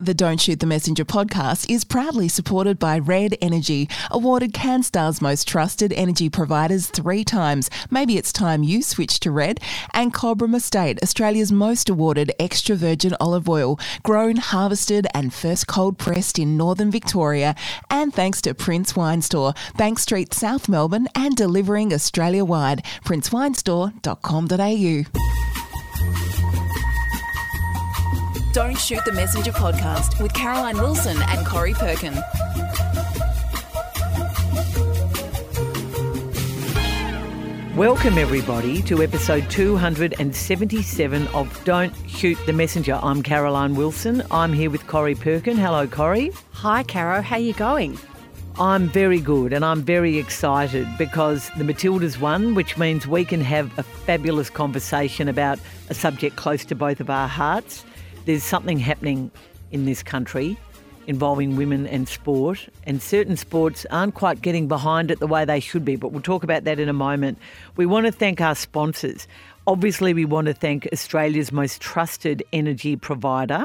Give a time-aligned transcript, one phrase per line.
[0.00, 5.48] The Don't Shoot the Messenger podcast is proudly supported by Red Energy, awarded CanStar's most
[5.48, 7.68] trusted energy providers three times.
[7.90, 9.58] Maybe it's time you switch to Red.
[9.92, 15.98] And Cobram Estate, Australia's most awarded extra virgin olive oil, grown, harvested, and first cold
[15.98, 17.56] pressed in northern Victoria.
[17.90, 22.84] And thanks to Prince Wine Store, Bank Street, South Melbourne, and delivering Australia wide.
[23.04, 25.67] princewinestore.com.au.
[28.54, 32.14] Don't Shoot the Messenger podcast with Caroline Wilson and Corrie Perkin.
[37.76, 42.98] Welcome, everybody, to episode 277 of Don't Shoot the Messenger.
[43.02, 44.22] I'm Caroline Wilson.
[44.30, 45.58] I'm here with Corrie Perkin.
[45.58, 46.32] Hello, Corrie.
[46.52, 47.20] Hi, Caro.
[47.20, 47.98] How are you going?
[48.58, 53.42] I'm very good and I'm very excited because the Matildas won, which means we can
[53.42, 57.84] have a fabulous conversation about a subject close to both of our hearts
[58.28, 59.30] there's something happening
[59.70, 60.58] in this country
[61.06, 65.58] involving women and sport, and certain sports aren't quite getting behind it the way they
[65.58, 67.38] should be, but we'll talk about that in a moment.
[67.76, 69.26] We want to thank our sponsors.
[69.66, 73.64] Obviously, we want to thank Australia's most trusted energy provider,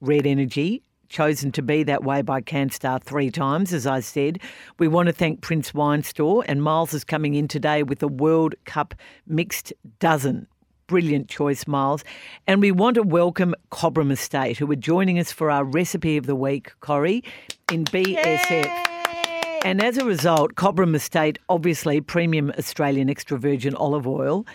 [0.00, 4.38] Red Energy, chosen to be that way by CanStar three times, as I said.
[4.78, 8.08] We want to thank Prince Wine Store, and Myles is coming in today with a
[8.08, 8.94] World Cup
[9.26, 10.46] mixed dozen
[10.86, 12.04] Brilliant choice, Myles.
[12.46, 16.26] And we want to welcome Cobram Estate, who are joining us for our recipe of
[16.26, 17.24] the week, Corrie,
[17.72, 18.50] in BSF.
[18.50, 19.60] Yay!
[19.64, 24.46] And as a result, Cobram Estate, obviously premium Australian extra virgin olive oil,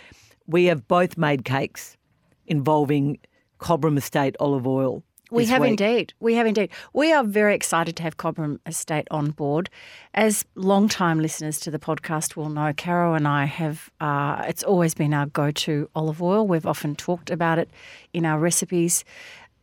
[0.46, 1.98] we have both made cakes
[2.46, 3.18] involving
[3.58, 5.04] Cobram Estate olive oil.
[5.32, 5.70] We have week.
[5.70, 6.12] indeed.
[6.20, 6.70] We have indeed.
[6.92, 9.70] We are very excited to have Cobram Estate on board.
[10.12, 14.94] As long-time listeners to the podcast will know, Caro and I have, uh, it's always
[14.94, 16.46] been our go to olive oil.
[16.46, 17.70] We've often talked about it
[18.12, 19.04] in our recipes.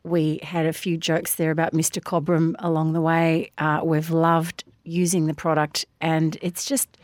[0.02, 2.02] We had a few jokes there about Mr.
[2.02, 3.52] Cobram along the way.
[3.58, 6.96] Uh, we've loved using the product, and it's just.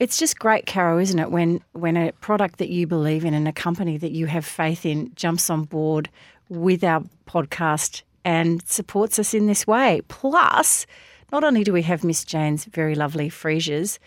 [0.00, 1.32] It's just great, Caro, isn't it?
[1.32, 4.86] When when a product that you believe in and a company that you have faith
[4.86, 6.08] in jumps on board
[6.48, 10.00] with our podcast and supports us in this way.
[10.08, 10.86] Plus,
[11.32, 13.98] not only do we have Miss Jane's very lovely freesias,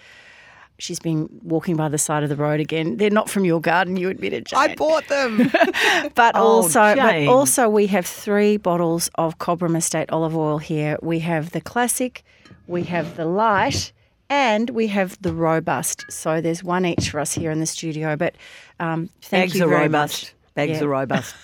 [0.82, 2.98] she's been walking by the side of the road again.
[2.98, 4.60] They're not from your garden, you admitted, Jane.
[4.60, 5.38] I bought them.
[6.16, 7.26] but oh, also, Jane.
[7.26, 10.98] but also, we have three bottles of Cobram Estate olive oil here.
[11.02, 12.24] We have the classic,
[12.68, 13.94] we have the light,
[14.30, 16.06] and we have the robust.
[16.10, 18.16] So there's one each for us here in the studio.
[18.16, 18.36] But
[18.80, 20.24] um, thank Eggs you very robust.
[20.24, 20.34] much.
[20.54, 20.84] Bags yeah.
[20.84, 21.36] are robust.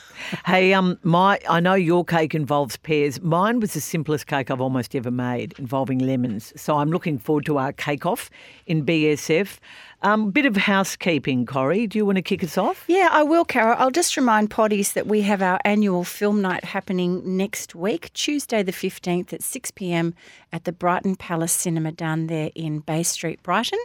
[0.46, 3.22] hey, um, my I know your cake involves pears.
[3.22, 6.54] Mine was the simplest cake I've almost ever made, involving lemons.
[6.56, 8.30] So I'm looking forward to our cake off
[8.66, 9.60] in BSF.
[10.04, 11.88] Um, bit of housekeeping, Corrie.
[11.88, 12.84] Do you want to kick us off?
[12.88, 13.76] Yeah, I will, Carol.
[13.80, 18.62] I'll just remind potties that we have our annual film night happening next week, Tuesday
[18.62, 20.14] the 15th at 6 pm
[20.54, 23.80] at the Brighton Palace Cinema down there in Bay Street, Brighton.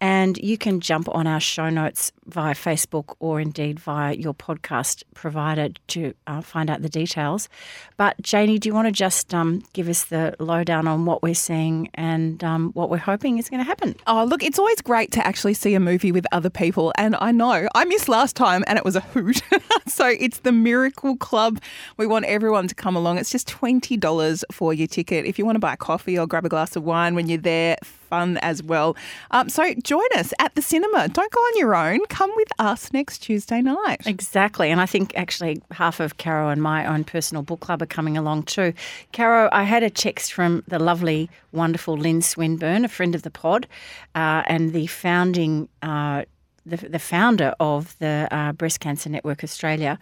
[0.00, 5.02] And you can jump on our show notes via Facebook or indeed via your podcast
[5.14, 7.48] provider to uh, find out the details.
[7.96, 11.34] But Janie, do you want to just um, give us the lowdown on what we're
[11.34, 13.94] seeing and um, what we're hoping is going to happen?
[14.06, 16.92] Oh, look, it's always great to actually see a movie with other people.
[16.98, 19.40] And I know I missed last time and it was a hoot.
[19.86, 21.62] so it's the Miracle Club.
[21.96, 23.18] We want everyone to come along.
[23.18, 25.24] It's just $20 for your ticket.
[25.24, 27.38] If you want to buy a coffee or grab a glass of wine when you're
[27.38, 28.96] there, fun as well.
[29.30, 31.08] Um, so join us at the cinema.
[31.08, 32.04] Don't go on your own.
[32.06, 34.06] Come with us next Tuesday night.
[34.06, 34.70] Exactly.
[34.70, 38.16] And I think actually half of Caro and my own personal book club are coming
[38.16, 38.72] along too.
[39.12, 43.30] Caro, I had a text from the lovely, wonderful Lyn Swinburne, a friend of the
[43.30, 43.66] pod,
[44.14, 45.68] uh, and the founding.
[45.82, 46.24] Uh,
[46.66, 49.98] the, the founder of the uh, Breast Cancer Network Australia.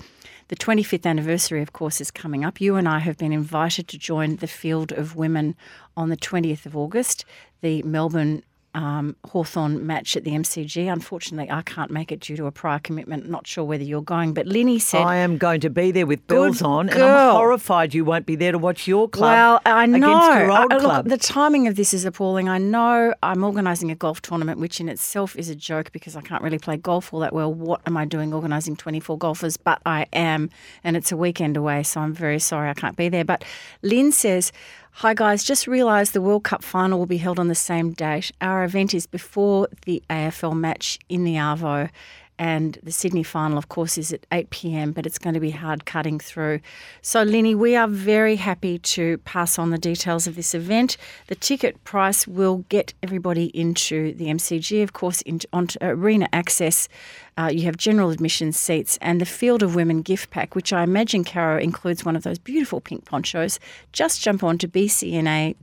[0.48, 2.60] The 25th anniversary, of course, is coming up.
[2.60, 5.56] You and I have been invited to join the field of women
[5.96, 7.24] on the 20th of August.
[7.60, 8.42] The Melbourne
[8.74, 10.90] um, Hawthorn match at the MCG.
[10.90, 13.28] Unfortunately, I can't make it due to a prior commitment.
[13.28, 16.26] Not sure whether you're going, but Linny said I am going to be there with
[16.26, 16.94] bells on, girl.
[16.94, 19.32] and I'm horrified you won't be there to watch your club.
[19.32, 19.96] Well, I know.
[19.96, 21.06] Against your old I, club.
[21.06, 22.48] Look, the timing of this is appalling.
[22.48, 26.22] I know I'm organising a golf tournament, which in itself is a joke because I
[26.22, 27.52] can't really play golf all that well.
[27.52, 29.56] What am I doing organising 24 golfers?
[29.56, 30.50] But I am,
[30.82, 33.24] and it's a weekend away, so I'm very sorry I can't be there.
[33.24, 33.44] But
[33.82, 34.52] Lyn says.
[34.96, 35.42] Hi, guys.
[35.42, 38.30] Just realised the World Cup final will be held on the same date.
[38.42, 41.88] Our event is before the AFL match in the Arvo,
[42.42, 45.52] And the Sydney final, of course, is at 8 pm, but it's going to be
[45.52, 46.58] hard cutting through.
[47.00, 50.96] So, Linny, we are very happy to pass on the details of this event.
[51.28, 56.88] The ticket price will get everybody into the MCG, of course, into, onto arena access.
[57.38, 60.82] Uh, you have general admission seats and the Field of Women gift pack, which I
[60.82, 63.60] imagine, Caro, includes one of those beautiful pink ponchos.
[63.92, 65.54] Just jump on to bcna.org.au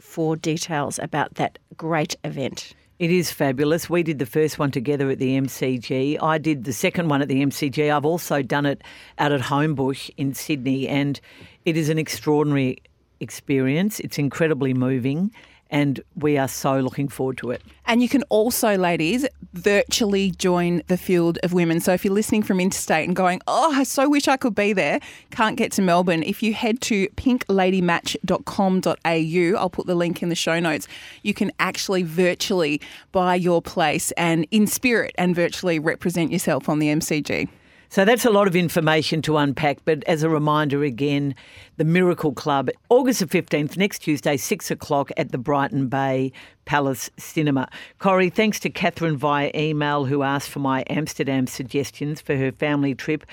[0.00, 2.74] for details about that great event.
[3.00, 3.88] It is fabulous.
[3.88, 6.22] We did the first one together at the MCG.
[6.22, 7.90] I did the second one at the MCG.
[7.90, 8.82] I've also done it
[9.18, 11.18] out at Homebush in Sydney, and
[11.64, 12.76] it is an extraordinary
[13.18, 14.00] experience.
[14.00, 15.30] It's incredibly moving
[15.70, 17.62] and we are so looking forward to it.
[17.86, 21.80] And you can also, ladies, virtually join the field of women.
[21.80, 24.72] So if you're listening from interstate and going, oh, I so wish I could be
[24.72, 25.00] there,
[25.30, 30.34] can't get to Melbourne, if you head to pinkladymatch.com.au, I'll put the link in the
[30.34, 30.86] show notes,
[31.22, 32.80] you can actually virtually
[33.12, 37.48] buy your place and in spirit and virtually represent yourself on the MCG.
[37.90, 39.78] So that's a lot of information to unpack.
[39.84, 41.34] But as a reminder again,
[41.76, 46.30] the Miracle Club, August the 15th, next Tuesday, 6 o'clock at the Brighton Bay
[46.66, 47.68] Palace Cinema.
[47.98, 52.94] Corrie, thanks to Catherine via email who asked for my Amsterdam suggestions for her family
[52.94, 53.26] trip.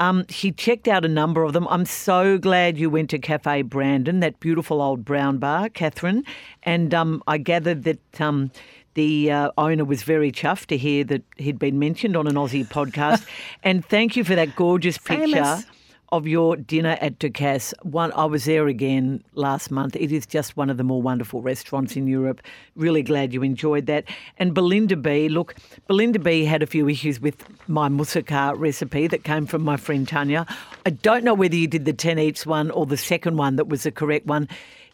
[0.00, 1.66] Um, she checked out a number of them.
[1.70, 6.24] I'm so glad you went to Cafe Brandon, that beautiful old brown bar, Catherine.
[6.62, 8.50] And um, I gathered that um,
[8.94, 12.66] the uh, owner was very chuffed to hear that he'd been mentioned on an Aussie
[12.66, 13.26] podcast.
[13.62, 15.34] and thank you for that gorgeous picture.
[15.34, 15.64] Famous.
[16.12, 17.74] Of your dinner at Ducasse.
[17.82, 19.96] One, I was there again last month.
[19.96, 22.40] It is just one of the more wonderful restaurants in Europe.
[22.76, 24.04] Really glad you enjoyed that.
[24.38, 25.56] And Belinda B, look,
[25.88, 30.06] Belinda B had a few issues with my moussaka recipe that came from my friend
[30.06, 30.46] Tanya.
[30.86, 33.66] I don't know whether you did the 10 each one or the second one that
[33.66, 34.48] was the correct one.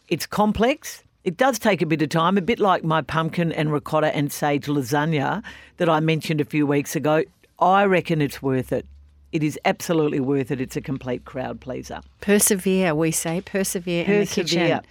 [0.07, 1.03] It's complex.
[1.23, 4.31] It does take a bit of time, a bit like my pumpkin and ricotta and
[4.31, 5.43] sage lasagna
[5.77, 7.23] that I mentioned a few weeks ago.
[7.59, 8.87] I reckon it's worth it.
[9.31, 10.59] It is absolutely worth it.
[10.59, 12.01] It's a complete crowd pleaser.
[12.21, 13.41] Persevere, we say.
[13.41, 14.81] Persevere, in the kitchen.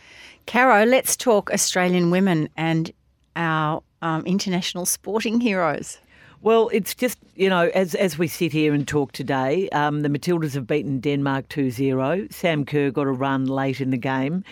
[0.47, 2.93] Caro, let's talk Australian women and
[3.37, 5.99] our um, international sporting heroes.
[6.43, 10.09] Well, it's just, you know, as as we sit here and talk today, um, the
[10.09, 12.29] Matildas have beaten Denmark 2 0.
[12.31, 14.43] Sam Kerr got a run late in the game.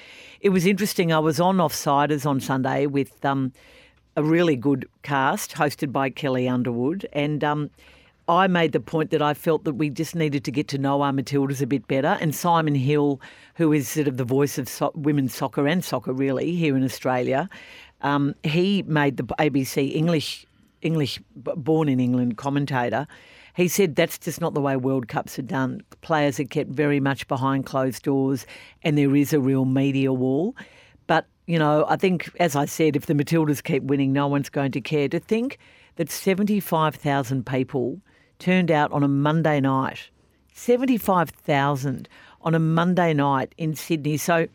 [0.41, 1.13] It was interesting.
[1.13, 3.53] I was on Offsiders on Sunday with um,
[4.17, 7.09] a really good cast hosted by Kelli Underwood.
[7.13, 7.71] And um,
[8.29, 11.03] I made the point that I felt that we just needed to get to know
[11.03, 12.17] our Matildas a bit better.
[12.21, 13.21] And Simon Hill,
[13.57, 16.85] who is sort of the voice of so- women's soccer and soccer really here in
[16.85, 17.51] Australia,
[18.03, 20.47] um, he made the ABC English
[20.83, 23.09] English born in England commentator.
[23.59, 25.83] He said that's just not the way World Cups are done.
[26.01, 28.47] Players are kept very much behind closed doors,
[28.85, 30.55] and there is a real media wall.
[31.09, 34.49] But you know, I think, as I said, if the Matildas keep winning, no one's
[34.49, 35.09] going to care.
[35.09, 35.59] To think
[35.97, 38.01] that seventy-five thousand people
[38.39, 40.09] turned out on a Monday night,
[40.55, 42.09] seventy-five thousand
[42.43, 44.19] on a Monday night in Sydney.
[44.19, 44.47] So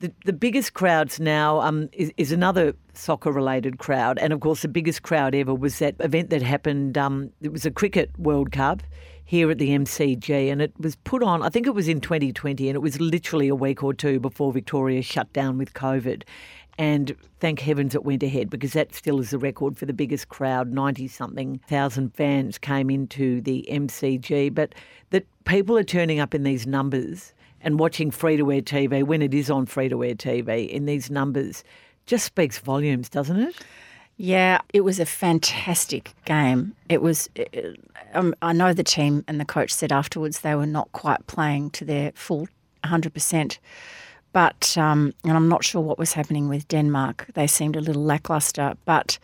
[0.00, 4.18] the, the biggest crowds now um, is, is another soccer related crowd.
[4.18, 6.98] And of course, the biggest crowd ever was that event that happened.
[6.98, 8.82] Um, it was a Cricket World Cup
[9.24, 12.68] here at the MCG, and it was put on, I think it was in 2020,
[12.68, 16.22] and it was literally a week or two before Victoria shut down with COVID.
[16.78, 20.28] And thank heavens it went ahead because that still is the record for the biggest
[20.28, 20.72] crowd.
[20.72, 24.54] 90 something thousand fans came into the MCG.
[24.54, 24.74] But
[25.10, 27.32] that people are turning up in these numbers
[27.66, 30.86] and watching free to air TV when it is on free to air TV in
[30.86, 31.64] these numbers
[32.06, 33.56] just speaks volumes, doesn't it?
[34.16, 36.74] Yeah, it was a fantastic game.
[36.88, 37.28] It was.
[37.34, 37.78] it-
[38.14, 41.70] Um, I know the team and the coach said afterwards they were not quite playing
[41.70, 42.46] to their full
[42.84, 43.58] 100%.
[44.32, 47.26] But, um, and I'm not sure what was happening with Denmark.
[47.34, 48.74] They seemed a little lackluster.
[48.84, 49.18] But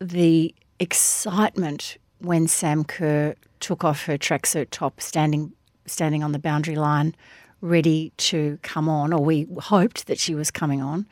[0.00, 5.52] the excitement when Sam Kerr took off her tracksuit top, standing
[5.86, 7.14] standing on the boundary line,
[7.60, 11.06] ready to come on, or we hoped that she was coming on.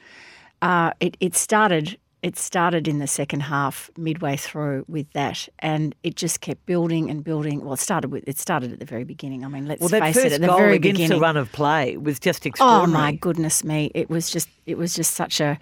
[0.62, 1.98] Uh, it, it started.
[2.22, 7.10] It started in the second half, midway through, with that, and it just kept building
[7.10, 7.62] and building.
[7.62, 9.44] Well, it started with it started at the very beginning.
[9.44, 11.18] I mean, let's Well, face it, at the goal very against beginning.
[11.18, 13.90] the run of play was just Oh my goodness me!
[13.94, 15.58] It was just it was just such a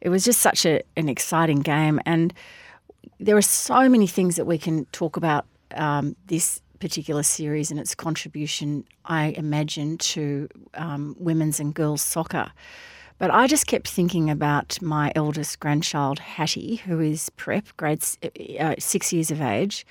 [0.00, 2.32] it was just such a, an exciting game, and
[3.18, 7.80] there are so many things that we can talk about um, this particular series and
[7.80, 8.84] its contribution.
[9.04, 12.52] I imagine to um, women's and girls soccer.
[13.18, 18.02] But I just kept thinking about my eldest grandchild, Hattie, who is prep, grade
[18.58, 19.86] uh, six years of age.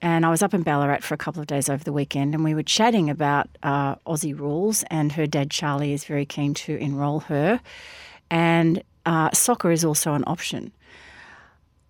[0.00, 2.42] And I was up in Ballarat for a couple of days over the weekend, and
[2.42, 4.84] we were chatting about uh, Aussie rules.
[4.90, 7.60] And her dad, Charlie, is very keen to enrol her.
[8.30, 10.72] And uh, soccer is also an option.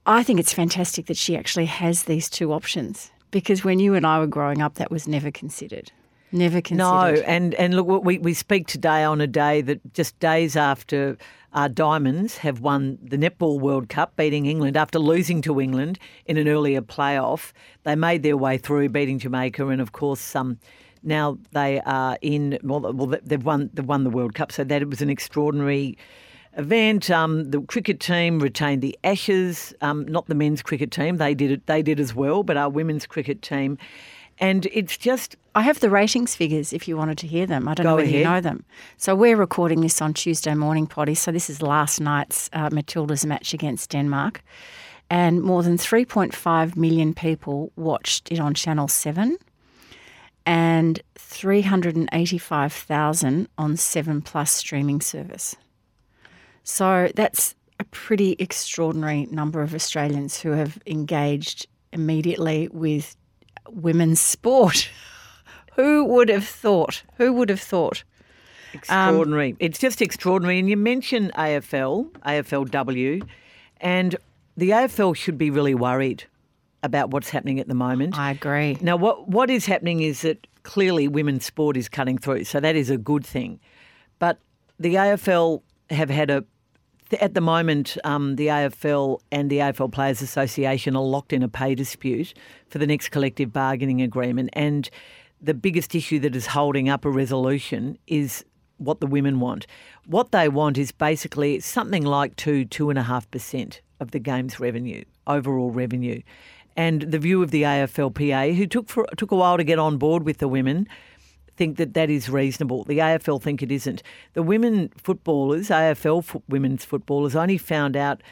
[0.04, 4.06] I think it's fantastic that she actually has these two options because when you and
[4.06, 5.90] I were growing up, that was never considered.
[6.30, 7.16] Never considered.
[7.16, 11.18] No, and and look, we we speak today on a day that just days after
[11.52, 16.38] our Diamonds have won the Netball World Cup, beating England after losing to England in
[16.38, 17.52] an earlier playoff.
[17.82, 20.34] They made their way through, beating Jamaica, and of course.
[20.34, 20.58] Um,
[21.02, 22.58] now they are in.
[22.62, 23.68] Well, well, they've won.
[23.74, 25.98] They've won the World Cup, so that was an extraordinary
[26.56, 27.10] event.
[27.10, 31.16] Um, the cricket team retained the Ashes, um, not the men's cricket team.
[31.16, 31.66] They did it.
[31.66, 33.78] They did as well, but our women's cricket team.
[34.38, 35.36] And it's just.
[35.54, 37.68] I have the ratings figures if you wanted to hear them.
[37.68, 38.18] I don't know whether ahead.
[38.18, 38.64] you know them.
[38.96, 41.14] So we're recording this on Tuesday morning, Potty.
[41.14, 44.42] So this is last night's uh, Matilda's match against Denmark.
[45.10, 49.36] And more than 3.5 million people watched it on Channel 7
[50.46, 55.54] and 385,000 on 7 Plus streaming service.
[56.62, 63.16] So that's a pretty extraordinary number of Australians who have engaged immediately with
[63.68, 64.88] women's sport.
[65.74, 67.02] Who would have thought?
[67.16, 68.04] Who would have thought?
[68.74, 69.52] Extraordinary.
[69.52, 70.58] Um, it's just extraordinary.
[70.58, 73.26] And you mentioned AFL, AFLW,
[73.80, 74.16] and
[74.56, 76.24] the AFL should be really worried
[76.82, 78.18] about what's happening at the moment.
[78.18, 78.76] I agree.
[78.80, 82.76] Now, what what is happening is that clearly women's sport is cutting through, so that
[82.76, 83.60] is a good thing.
[84.18, 84.38] But
[84.78, 86.44] the AFL have had a
[87.20, 91.48] at the moment, um, the AFL and the AFL Players Association are locked in a
[91.48, 92.34] pay dispute
[92.68, 94.50] for the next collective bargaining agreement.
[94.52, 94.88] And
[95.40, 98.44] the biggest issue that is holding up a resolution is
[98.78, 99.66] what the women want.
[100.06, 104.18] What they want is basically something like two, two and a half percent of the
[104.18, 106.22] game's revenue, overall revenue.
[106.76, 109.98] And the view of the AFLPA, who took for, took a while to get on
[109.98, 110.88] board with the women,
[111.56, 112.84] think that that is reasonable.
[112.84, 114.02] The AFL think it isn't.
[114.34, 118.22] The women footballers, AFL fo- women's footballers, only found out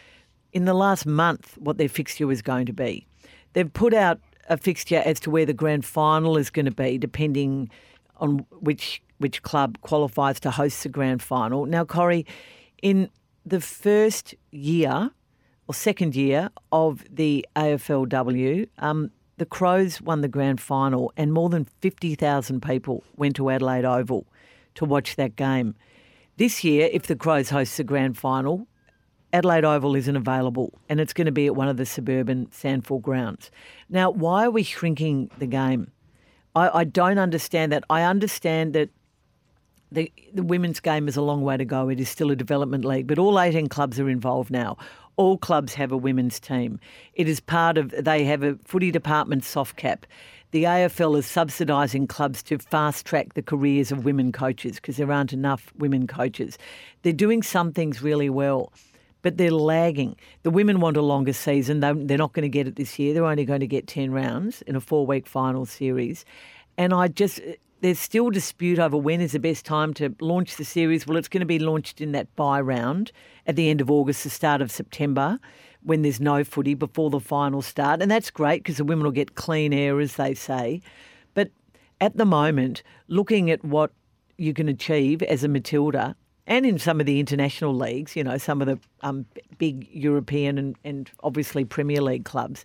[0.53, 3.07] in the last month what their fixture was going to be.
[3.53, 6.99] They've put out a fixture as to where the grand final is going to be,
[6.99, 7.71] depending
[8.17, 11.67] on which which club qualifies to host the grand final.
[11.67, 12.25] Now, Corrie,
[12.81, 13.11] in
[13.45, 15.11] the first year
[15.69, 19.11] or second year of the AFLW, um,
[19.41, 24.27] the Crows won the grand final, and more than 50,000 people went to Adelaide Oval
[24.75, 25.75] to watch that game.
[26.37, 28.67] This year, if the Crows host the grand final,
[29.33, 33.01] Adelaide Oval isn't available, and it's going to be at one of the suburban Sandford
[33.01, 33.51] grounds.
[33.89, 35.91] Now, why are we shrinking the game?
[36.55, 37.85] I, I don't understand that.
[37.89, 38.91] I understand that
[39.93, 41.89] the, the women's game is a long way to go.
[41.89, 44.77] It is still a development league, but all 18 clubs are involved now
[45.21, 46.81] all clubs have a women's team.
[47.13, 50.07] It is part of, they have a footy department soft cap.
[50.53, 55.13] The AFL is subsidising clubs to fast track the careers of women coaches because there
[55.13, 56.57] aren't enough women coaches.
[57.03, 58.73] They're doing some things really well,
[59.21, 60.17] but they're lagging.
[60.43, 61.81] The women want a longer season.
[61.81, 63.13] They're not going to get it this year.
[63.13, 66.25] They're only going to get 10 rounds in a four week final series.
[66.79, 67.43] And I just,
[67.81, 71.07] there's still dispute over when is the best time to launch the series.
[71.07, 73.13] Well, it's going to be launched in that bye round
[73.47, 75.39] at the end of August, the start of September,
[75.83, 78.03] when there's no footy before the final start.
[78.03, 80.83] And that's great because the women will get clean air, as they say.
[81.35, 81.51] But
[82.01, 83.93] at the moment, looking at what
[84.37, 88.37] you can achieve as a Matilda and in some of the international leagues, you know,
[88.37, 89.25] some of the um,
[89.59, 92.65] big European and, and obviously Premier League clubs,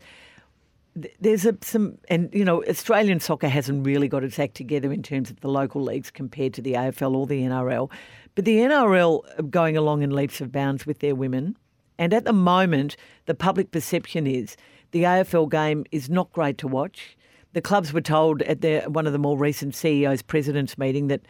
[1.20, 5.04] there's a, some, and you know, Australian soccer hasn't really got its act together in
[5.04, 7.92] terms of the local leagues compared to the AFL or the NRL.
[8.36, 11.58] But the NRL are going along in leaps of bounds with their women.
[11.98, 14.56] And at the moment, the public perception is
[14.92, 17.18] the AFL game is not great to watch.
[17.54, 21.22] The clubs were told at their, one of the more recent CEO's president's meeting that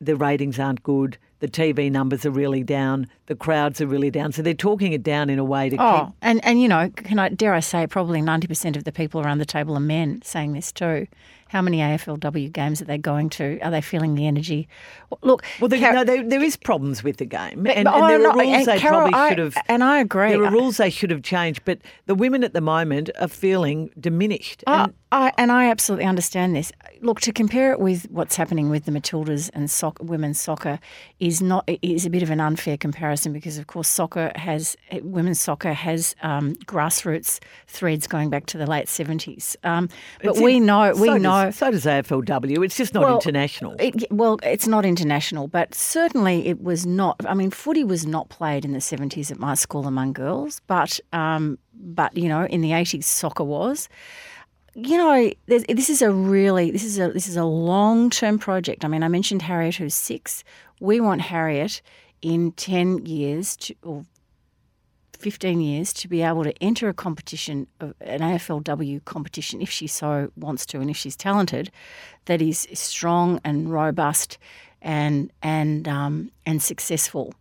[0.00, 4.32] the ratings aren't good the TV numbers are really down, the crowds are really down.
[4.32, 6.14] So they're talking it down in a way to oh, keep.
[6.22, 9.20] and and you know, can I dare I say, probably ninety percent of the people
[9.20, 11.06] around the table are men saying this too.
[11.50, 13.58] How many AFLW games are they going to?
[13.58, 14.68] Are they feeling the energy?
[15.22, 18.06] Look, well, there, Car- no, there, there is problems with the game, and, and oh,
[18.06, 19.56] there are rules they Carol, probably should have.
[19.66, 20.30] And I agree.
[20.30, 23.90] There are rules they should have changed, but the women at the moment are feeling
[23.98, 24.62] diminished.
[24.68, 26.70] Oh, and, I, and I absolutely understand this.
[27.00, 30.78] Look, to compare it with what's happening with the Matildas and soccer, women's soccer
[31.18, 35.40] is not is a bit of an unfair comparison because, of course, soccer has women's
[35.40, 39.56] soccer has um, grassroots threads going back to the late seventies.
[39.64, 39.88] Um,
[40.22, 42.62] but it's we know we so know so does AFLW.
[42.62, 43.74] It's just not well, international.
[43.78, 47.16] It, well, it's not international, but certainly it was not.
[47.26, 51.00] I mean, footy was not played in the seventies at my school among girls, but
[51.14, 53.88] um, but you know, in the eighties, soccer was
[54.74, 58.84] you know, this is a really this is a this is a long term project.
[58.84, 60.44] I mean, I mentioned Harriet, who's six.
[60.80, 61.82] We want Harriet
[62.22, 64.04] in ten years to, or
[65.20, 70.30] 15 years to be able to enter a competition, an AFLW competition, if she so
[70.36, 71.70] wants to and if she's talented,
[72.24, 74.38] that is strong and robust
[74.82, 77.34] and and um, and successful.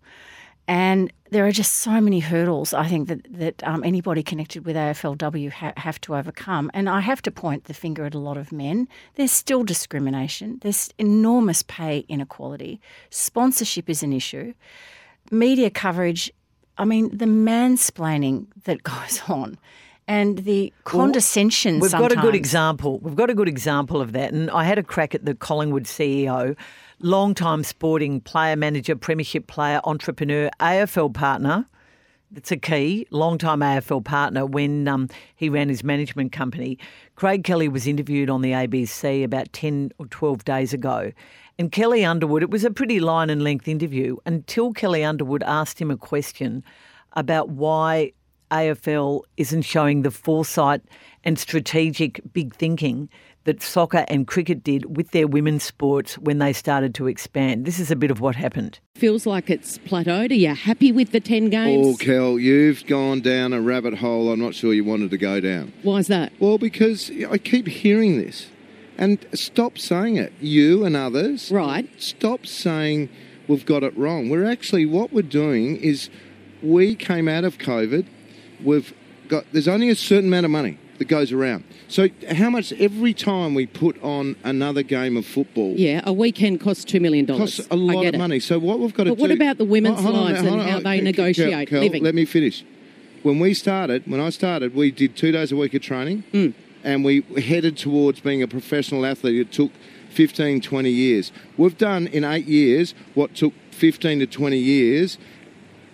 [0.67, 4.75] And there are just so many hurdles I think that that um, anybody connected with
[4.75, 6.69] AFLW ha- have to overcome.
[6.74, 8.88] And I have to point the finger at a lot of men.
[9.15, 10.59] There's still discrimination.
[10.62, 12.79] There's enormous pay inequality.
[13.09, 14.53] Sponsorship is an issue.
[15.31, 16.31] Media coverage.
[16.79, 19.57] I mean, the mansplaining that goes on
[20.07, 21.75] and the condescension.
[21.75, 22.15] Well, we've sometimes.
[22.15, 22.98] got a good example.
[23.00, 24.33] We've got a good example of that.
[24.33, 26.57] And I had a crack at the Collingwood CEO
[27.01, 31.65] long-time sporting player, manager, premiership player, entrepreneur, AFL partner.
[32.31, 36.77] That's a key, long-time AFL partner when um, he ran his management company.
[37.15, 41.12] Craig Kelly was interviewed on the ABC about 10 or 12 days ago.
[41.60, 45.78] And Kelli Underwood, it was a pretty line and length interview until Kelli Underwood asked
[45.80, 46.63] him a question
[47.18, 48.13] about why
[48.50, 50.82] AFL isn't showing the foresight
[51.25, 53.10] and strategic big thinking
[53.44, 57.66] that soccer and cricket did with their women's sports when they started to expand.
[57.66, 58.80] This is a bit of what happened.
[58.96, 60.32] Feels like it's plateaued.
[60.32, 61.86] Are you happy with the 10 games?
[61.86, 65.42] Oh, Kel, you've gone down a rabbit hole I'm not sure you wanted to go
[65.42, 65.74] down.
[65.84, 66.32] Why is that?
[66.39, 68.48] Well, because I keep hearing this.
[69.00, 70.34] And stop saying it.
[70.41, 71.50] You and others.
[71.51, 71.89] Right.
[71.98, 73.08] Stop saying
[73.48, 74.29] we've got it wrong.
[74.29, 76.10] We're actually, what we're doing is
[76.62, 78.06] we came out of COVID.
[78.62, 78.94] We've
[79.29, 81.63] got, there's only a certain amount of money that goes around.
[81.88, 85.75] So how much every time we put on another game of football?
[85.77, 87.56] Yeah, a weekend costs two million dollars.
[87.56, 88.18] Costs a lot of it.
[88.18, 88.41] money.
[88.41, 89.22] So what we've got to but do.
[89.22, 90.84] what about the women's on, lives hold and on, how on.
[90.84, 92.03] they Kel- negotiate Kel, living?
[92.03, 92.65] Let me finish.
[93.24, 96.53] When we started, when I started, we did two days a week of training, Mm.
[96.83, 99.39] And we headed towards being a professional athlete.
[99.39, 99.71] It took
[100.12, 101.31] 15, 20 years.
[101.57, 105.17] We've done in eight years what took 15 to 20 years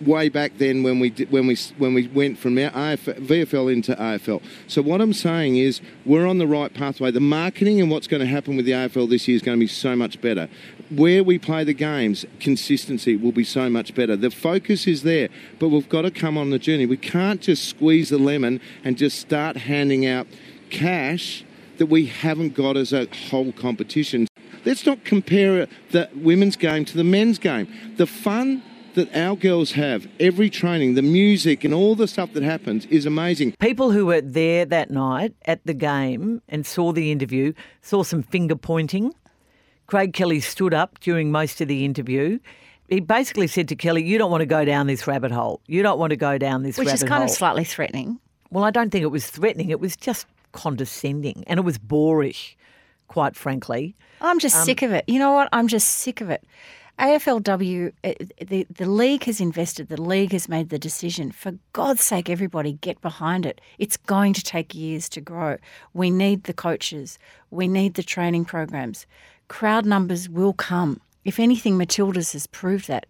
[0.00, 3.94] way back then when we did, when we when we went from AFL, VFL into
[3.94, 4.42] AFL.
[4.66, 7.10] So what I'm saying is we're on the right pathway.
[7.10, 9.60] The marketing and what's going to happen with the AFL this year is going to
[9.60, 10.48] be so much better.
[10.90, 14.16] Where we play the games, consistency will be so much better.
[14.16, 15.28] The focus is there,
[15.58, 16.86] but we've got to come on the journey.
[16.86, 20.26] We can't just squeeze the lemon and just start handing out
[20.70, 21.44] cash
[21.78, 24.26] that we haven't got as a whole competition.
[24.64, 27.68] Let's not compare the women's game to the men's game.
[27.96, 28.62] The fun
[28.94, 33.04] that our girls have every training, the music and all the stuff that happens is
[33.04, 33.52] amazing.
[33.60, 37.52] People who were there that night at the game and saw the interview
[37.82, 39.14] saw some finger pointing.
[39.86, 42.38] Craig Kelli stood up during most of the interview.
[42.88, 45.60] He basically said to Kelly, You don't want to go down this rabbit hole.
[45.66, 47.04] You don't want to go down this which rabbit hole.
[47.04, 47.30] Which is kind hole.
[47.30, 48.18] of slightly threatening.
[48.50, 49.70] Well, I don't think it was threatening.
[49.70, 52.56] It was just condescending and it was boorish,
[53.08, 53.94] quite frankly.
[54.20, 55.04] I'm just sick of it.
[55.06, 55.48] You know what?
[55.52, 56.42] I'm just sick of it.
[56.98, 61.30] AFLW, uh, the, the league has invested, the league has made the decision.
[61.30, 63.60] For God's sake, everybody get behind it.
[63.78, 65.58] It's going to take years to grow.
[65.92, 67.18] We need the coaches,
[67.50, 69.06] we need the training programs.
[69.48, 71.00] Crowd numbers will come.
[71.24, 73.04] If anything, Matilda's has proved that.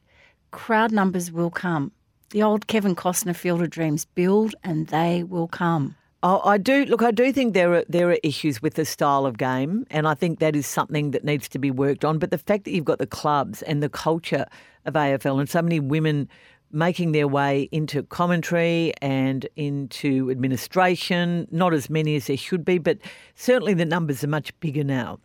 [0.51, 1.93] Crowd numbers will come.
[2.31, 5.95] The old Kevin Costner Field of Dreams build and they will come.
[6.29, 7.05] Oh, I do look.
[7.05, 10.15] I do think there are there are issues with the style of game, and I
[10.15, 12.19] think that is something that needs to be worked on.
[12.19, 14.45] But the fact that you've got the clubs and the culture
[14.87, 16.29] of AFL, and so many women
[16.73, 22.79] making their way into commentary and into administration, not as many as there should be,
[22.79, 22.99] but
[23.37, 25.21] certainly the numbers are much bigger now.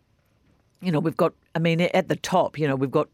[0.83, 1.33] You know, we've got.
[1.55, 3.09] I mean, at the top, you know, we've got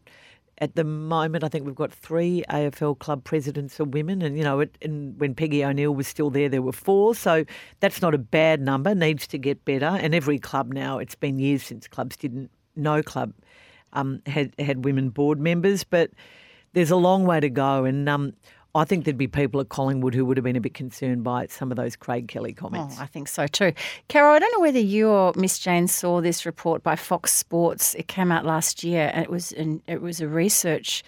[0.60, 4.44] at the moment, I think we've got three AFL club presidents are women, and you
[4.44, 7.14] know, it, and when Peggy O'Neill was still there, there were four.
[7.14, 7.44] So
[7.80, 8.94] that's not a bad number.
[8.94, 9.86] Needs to get better.
[9.86, 12.50] And every club now, it's been years since clubs didn't.
[12.76, 13.32] No club
[13.92, 16.10] um, had had women board members, but
[16.72, 17.84] there's a long way to go.
[17.84, 18.34] And um,
[18.78, 21.46] I think there'd be people at Collingwood who would have been a bit concerned by
[21.46, 22.96] some of those Craig Kelly comments.
[22.98, 23.72] Oh, I think so too.
[24.08, 27.94] Carol, I don't know whether you or Miss Jane saw this report by Fox Sports.
[27.94, 31.02] It came out last year, and it was an, it was a research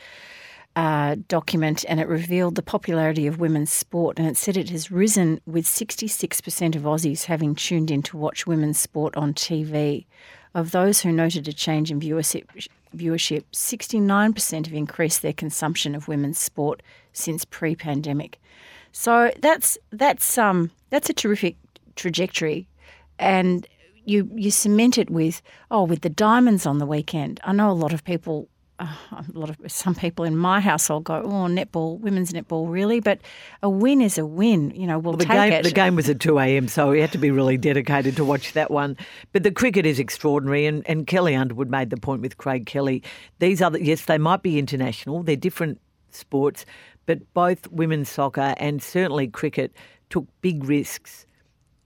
[0.77, 4.91] uh, document, and it revealed the popularity of women's sport, and it said it has
[4.91, 9.35] risen with sixty six percent of Aussies having tuned in to watch women's sport on
[9.35, 10.07] TV.
[10.55, 12.45] Of those who noted a change in viewership,
[12.97, 16.83] viewership, 69% have increased their consumption of women's sport
[17.13, 18.41] since pre-pandemic.
[18.93, 21.57] So that's that's um that's a terrific
[21.95, 22.67] trajectory,
[23.19, 23.67] and
[24.05, 27.41] you you cement it with oh with the diamonds on the weekend.
[27.45, 28.49] I know a lot of people.
[28.81, 32.99] Uh, a lot of some people in my household go, oh, netball, women's netball, really?
[32.99, 33.21] But
[33.63, 34.71] a win is a win.
[34.75, 35.65] You know, we'll, Well, the take game it.
[35.65, 38.55] the game was at two a.m., so we had to be really dedicated to watch
[38.55, 38.97] that one.
[39.33, 43.03] But the cricket is extraordinary, and, and Kelli Underwood made the point with Craig Kelly.
[43.39, 45.23] These other yes, they might be international.
[45.23, 45.79] They're different
[46.11, 46.65] sports,
[47.07, 49.75] but both women's soccer and certainly cricket
[50.09, 51.27] took big risks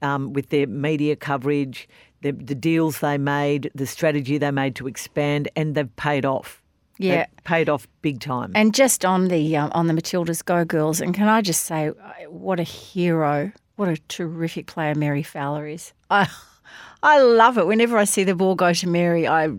[0.01, 1.89] um, with their media coverage,
[2.21, 6.61] the, the deals they made, the strategy they made to expand, and they've paid off.
[6.97, 7.15] Yeah.
[7.17, 8.51] They've paid off big time.
[8.55, 11.87] And just on the um, on the Matildas Go Girls, and can I just say,
[12.29, 15.93] what a hero, what a terrific player Mary Fowler is.
[16.09, 16.29] I
[17.03, 17.67] I love it.
[17.67, 19.49] Whenever I see the ball go to Mary, I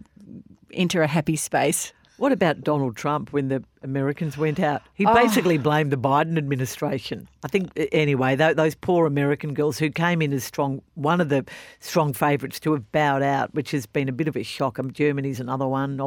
[0.72, 1.92] enter a happy space.
[2.18, 4.80] What about Donald Trump when the Americans went out?
[4.94, 5.12] He Oh.
[5.14, 7.28] basically blamed the Biden administration.
[7.44, 11.28] I think, anyway, tho- those poor American girls who came in as strong, one of
[11.28, 11.44] the
[11.80, 14.78] strong favourites to have bowed out, which has been a bit of a shock.
[14.78, 16.00] Um, Germany's another one.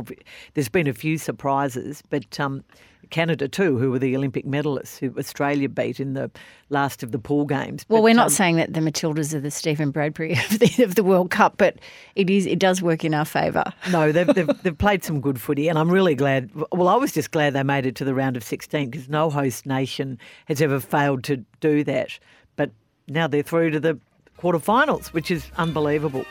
[0.55, 2.63] There's been a few surprises, but um,
[3.09, 6.29] Canada too, who were the Olympic medalists who Australia beat in the
[6.69, 7.85] last of the pool games.
[7.89, 10.83] Well, But, we're not um, saying that the Matildas are the Steven Bradbury of the,
[10.83, 11.77] of the World Cup, but
[12.15, 13.63] it is it does work in our favour.
[13.91, 16.49] No, they've, they've, they've played some good footy, and I'm really glad.
[16.71, 19.29] Well, I was just glad they made it to the round of 16 because no
[19.29, 22.19] host nation has ever failed to do that.
[22.55, 22.71] But
[23.07, 23.99] now they're through to the
[24.37, 26.25] quarterfinals, which is unbelievable.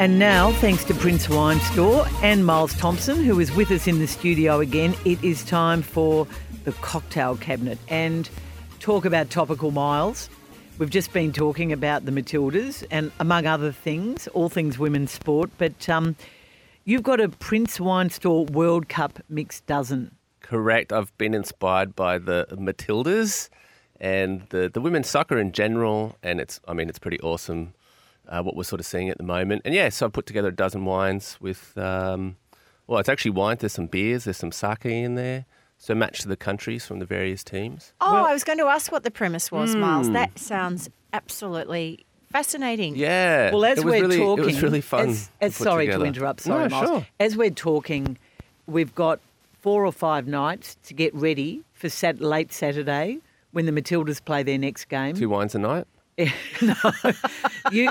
[0.00, 3.98] And now, thanks to Prince Wine Store and Myles Thompson, who is with us in
[3.98, 6.28] the studio again, it is time for
[6.62, 8.30] the cocktail cabinet and
[8.78, 10.30] talk about topical miles.
[10.78, 15.50] We've just been talking about the Matildas and, among other things, all things women's sport.
[15.58, 16.14] But um,
[16.84, 20.14] you've got a Prince Wine Store World Cup mixed dozen.
[20.42, 20.92] Correct.
[20.92, 23.48] I've been inspired by the Matildas
[24.00, 27.74] and the, the women's soccer in general, and it's I mean it's pretty awesome
[28.28, 29.62] uh, what we're sort of seeing at the moment.
[29.64, 32.36] And yeah, so I put together a dozen wines with um,
[32.86, 33.60] well, it's actually wines.
[33.60, 34.24] There's some beers.
[34.24, 35.44] There's some sake in there.
[35.80, 37.92] So match to the countries from the various teams.
[38.00, 40.10] Oh, I was going to ask what the premise was, Myles.
[40.10, 42.96] That sounds absolutely fascinating.
[42.96, 43.52] Yeah.
[43.52, 45.10] Well, as it was we're really, talking, it was really fun.
[45.10, 46.04] As, to as- put sorry together.
[46.04, 46.40] to interrupt.
[46.40, 46.88] Sorry, no, Myles.
[46.88, 47.06] sure.
[47.20, 48.18] As we're talking,
[48.66, 49.20] we've got
[49.60, 53.18] four or five nights to get ready for sat- late Saturday
[53.52, 55.14] when the Matildas play their next game.
[55.14, 55.86] Two wines a night.
[56.62, 56.74] no,
[57.70, 57.90] you.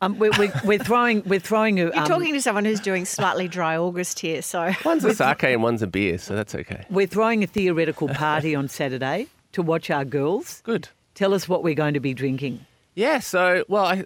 [0.00, 1.22] Um, we're, we're, we're throwing.
[1.24, 1.84] We're throwing a.
[1.84, 5.44] You're um, talking to someone who's doing slightly dry August here, so One's a sake
[5.44, 6.84] and one's a beer, so that's okay.
[6.90, 10.60] We're throwing a theoretical party on Saturday to watch our girls.
[10.64, 10.88] Good.
[11.14, 12.66] Tell us what we're going to be drinking.
[12.94, 13.20] Yeah.
[13.20, 14.04] So, well, I,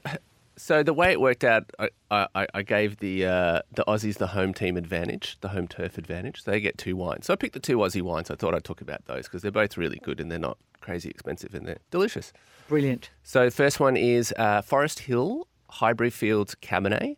[0.57, 4.29] so the way it worked out, I, I, I gave the uh, the Aussies the
[4.29, 6.45] home team advantage, the home turf advantage.
[6.45, 7.27] They get two wines.
[7.27, 8.31] So I picked the two Aussie wines.
[8.31, 11.11] I thought I'd talk about those because they're both really good and they're not crazy
[11.11, 12.33] expensive and they're delicious.
[12.69, 13.11] Brilliant.
[13.25, 17.17] So the first one is uh, Forest Hill Highbury Fields Cabernet.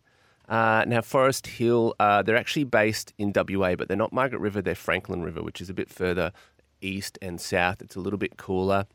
[0.49, 4.63] Uh, now, Forest Hill, uh, they're actually based in WA, but they're not Margaret River,
[4.63, 6.33] they're Frankland River, which is a bit further
[6.81, 7.83] east and south.
[7.83, 8.87] It's a little bit cooler,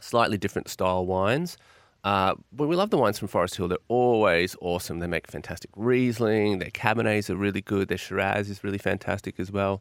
[0.00, 1.56] slightly different style wines.
[2.02, 3.68] Uh, but we love the wines from Forest Hill.
[3.68, 4.98] They're always awesome.
[4.98, 6.58] They make fantastic Riesling.
[6.58, 7.88] Their Cabernets are really good.
[7.88, 9.80] Their Shiraz is really fantastic as well.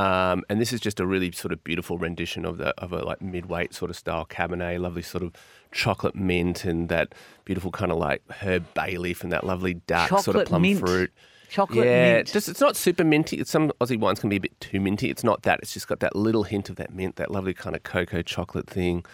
[0.00, 3.04] Um, and this is just a really sort of beautiful rendition of the of a
[3.04, 4.80] like mid-weight sort of style Cabernet.
[4.80, 5.34] Lovely sort of
[5.72, 10.08] chocolate mint and that beautiful kind of like herb bay leaf and that lovely dark
[10.20, 10.80] sort of plum mint.
[10.80, 11.12] fruit.
[11.50, 12.32] Chocolate yeah, mint.
[12.32, 13.44] just it's not super minty.
[13.44, 15.10] Some Aussie wines can be a bit too minty.
[15.10, 15.60] It's not that.
[15.60, 18.70] It's just got that little hint of that mint, that lovely kind of cocoa chocolate
[18.70, 19.04] thing,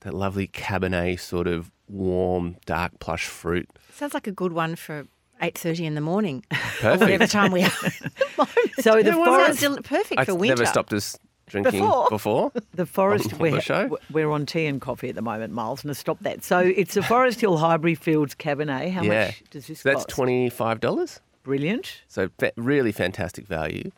[0.00, 3.68] that lovely Cabernet sort of warm dark plush fruit.
[3.92, 5.06] sounds like a good one for
[5.42, 7.00] eight thirty in the morning, or Perfect.
[7.00, 7.70] whatever time we are.
[8.80, 10.54] So the forest, del- perfect for winter.
[10.56, 12.08] never stopped us drinking Before.
[12.08, 12.52] before.
[12.74, 13.34] the forest.
[13.34, 13.98] on we're, the show.
[14.10, 16.42] we're on tea and coffee at the moment, Myles, and stop that.
[16.42, 18.90] So it's the Forest Hill Highbury Fields Cabernet.
[18.92, 21.20] How yeah, much does this so that's twenty five dollars.
[21.42, 22.02] Brilliant.
[22.08, 23.90] So fa- really fantastic value.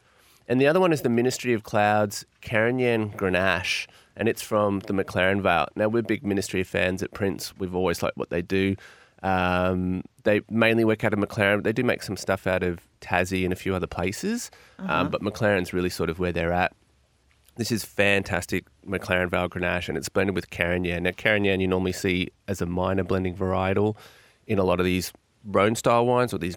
[0.48, 4.92] And the other one is the Ministry of Clouds Carignan Grenache, and it's from the
[4.92, 5.68] McLaren Vale.
[5.76, 7.56] Now we're big Ministry of fans at Prince.
[7.58, 8.74] We've always liked what they do.
[9.22, 11.58] Um, they mainly work out of McLaren.
[11.58, 15.10] but They do make some stuff out of Tassie and a few other places, um,
[15.10, 16.72] but McLaren's really sort of where they're at.
[17.56, 21.02] This is fantastic McLaren Vale Grenache, and it's blended with Carignan.
[21.02, 23.96] Now, Carignan you normally see as a minor blending varietal
[24.46, 25.12] in a lot of these
[25.44, 26.56] Rhone style wines or these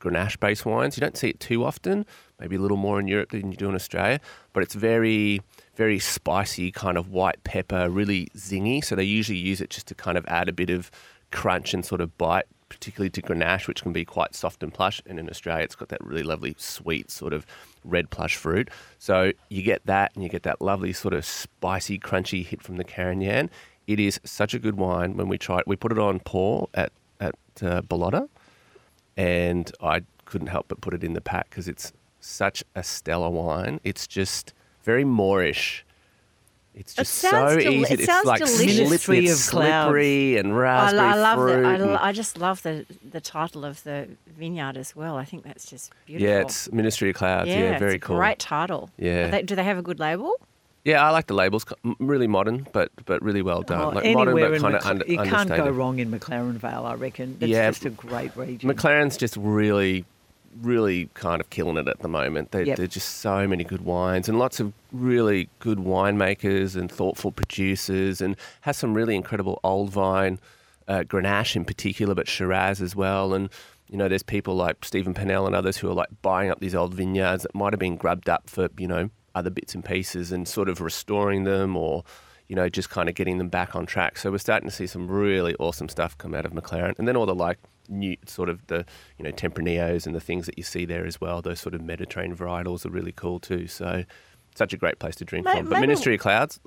[0.00, 0.96] Grenache based wines.
[0.96, 2.06] You don't see it too often,
[2.40, 4.20] maybe a little more in Europe than you do in Australia,
[4.52, 5.40] but it's very,
[5.74, 8.84] very spicy, kind of white pepper, really zingy.
[8.84, 10.90] So they usually use it just to kind of add a bit of
[11.30, 15.00] crunch and sort of bite, particularly to Grenache, which can be quite soft and plush.
[15.06, 17.46] And in Australia, it's got that really lovely, sweet, sort of
[17.84, 18.70] red plush fruit.
[18.98, 22.76] So you get that, and you get that lovely, sort of spicy, crunchy hit from
[22.76, 23.50] the Carignan.
[23.86, 25.16] It is such a good wine.
[25.16, 28.28] When we tried, we put it on pour at at uh, Bellota,
[29.16, 33.30] and I couldn't help but put it in the pack because it's such a stellar
[33.30, 33.80] wine.
[33.84, 35.84] It's just very Moorish
[36.76, 37.94] It's It just sounds so del- easy.
[37.94, 38.76] it it's sounds like delicious.
[38.76, 39.84] Ministry slippery, of it's Clouds.
[39.86, 41.62] slippery and I, raspberry I love fruit.
[41.62, 41.68] the.
[41.68, 44.08] I, lo- I just love the the title of the
[44.38, 45.16] vineyard as well.
[45.16, 46.28] I think that's just beautiful.
[46.28, 47.48] yeah, it's Ministry of Clouds.
[47.48, 48.16] Yeah, very it's a cool.
[48.16, 48.90] Great title.
[48.98, 49.28] Yeah.
[49.30, 50.34] They- do they have a good label?
[50.84, 51.64] Yeah, I like the labels.
[51.98, 53.80] Really modern, but but really well oh, done.
[53.80, 56.12] Oh, like anywhere modern, but in kind of Mc- under, you can't go wrong in
[56.12, 57.36] McLaren Vale, I reckon.
[57.40, 57.70] That's Yeah.
[57.70, 58.70] just a great region.
[58.70, 60.04] McLaren's just really,
[60.60, 62.52] really kind of killing it at the moment.
[62.52, 62.78] They, Yep.
[62.78, 68.20] There's just so many good wines and lots of really good winemakers and thoughtful producers,
[68.20, 70.38] and has some really incredible old vine,
[70.88, 73.34] uh, Grenache in particular, but Shiraz as well.
[73.34, 73.50] And
[73.88, 76.74] you know, there's people like Stephen Pannell and others who are like buying up these
[76.74, 80.32] old vineyards that might have been grubbed up for you know other bits and pieces
[80.32, 82.02] and sort of restoring them or
[82.48, 84.18] you know, just kind of getting them back on track.
[84.18, 87.16] So we're starting to see some really awesome stuff come out of McLaren, and then
[87.16, 87.58] all the like
[87.88, 88.84] new sort of the
[89.18, 91.42] you know Tempranillos and the things that you see there as well.
[91.42, 93.66] Those sort of Mediterranean varietals are really cool too.
[93.66, 94.04] So.
[94.54, 95.64] Such a great place to drink May- from.
[95.64, 96.58] But maybe- Ministry of Clouds,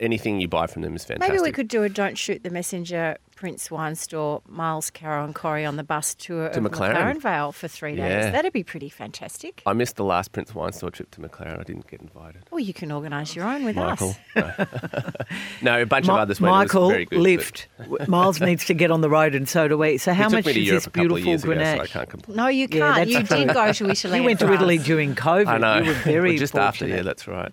[0.00, 1.34] anything you buy from them is fantastic.
[1.34, 5.32] Maybe we could do a "Don't Shoot the Messenger" Prince Wine Store, Myles, Carroll, and
[5.32, 6.92] Corrie on the bus tour To of McLaren.
[6.96, 8.00] McLaren Vale for three days.
[8.10, 8.30] Yeah.
[8.32, 9.62] That'd be pretty fantastic.
[9.64, 11.60] I missed the last Prince Wine Store trip to McLaren.
[11.60, 12.42] I didn't get invited.
[12.50, 14.16] Well, you can organise your own with Michael.
[14.34, 14.56] us.
[14.58, 15.04] No.
[15.62, 16.50] no, a bunch Mi- of others went.
[16.52, 18.08] Michael very good, but.
[18.08, 19.98] Myles needs to get on the road, and so do we.
[19.98, 21.86] So how took much is Europe this a couple of beautiful years ago, so I
[21.86, 22.36] can't complain.
[22.36, 23.08] No, you can't.
[23.08, 24.18] you that's did go to Italy.
[24.18, 24.84] you went to Italy us.
[24.84, 25.46] during COVID.
[25.46, 25.78] I know.
[25.78, 26.88] You were very Well, just after.
[26.88, 27.52] Yeah, that's right.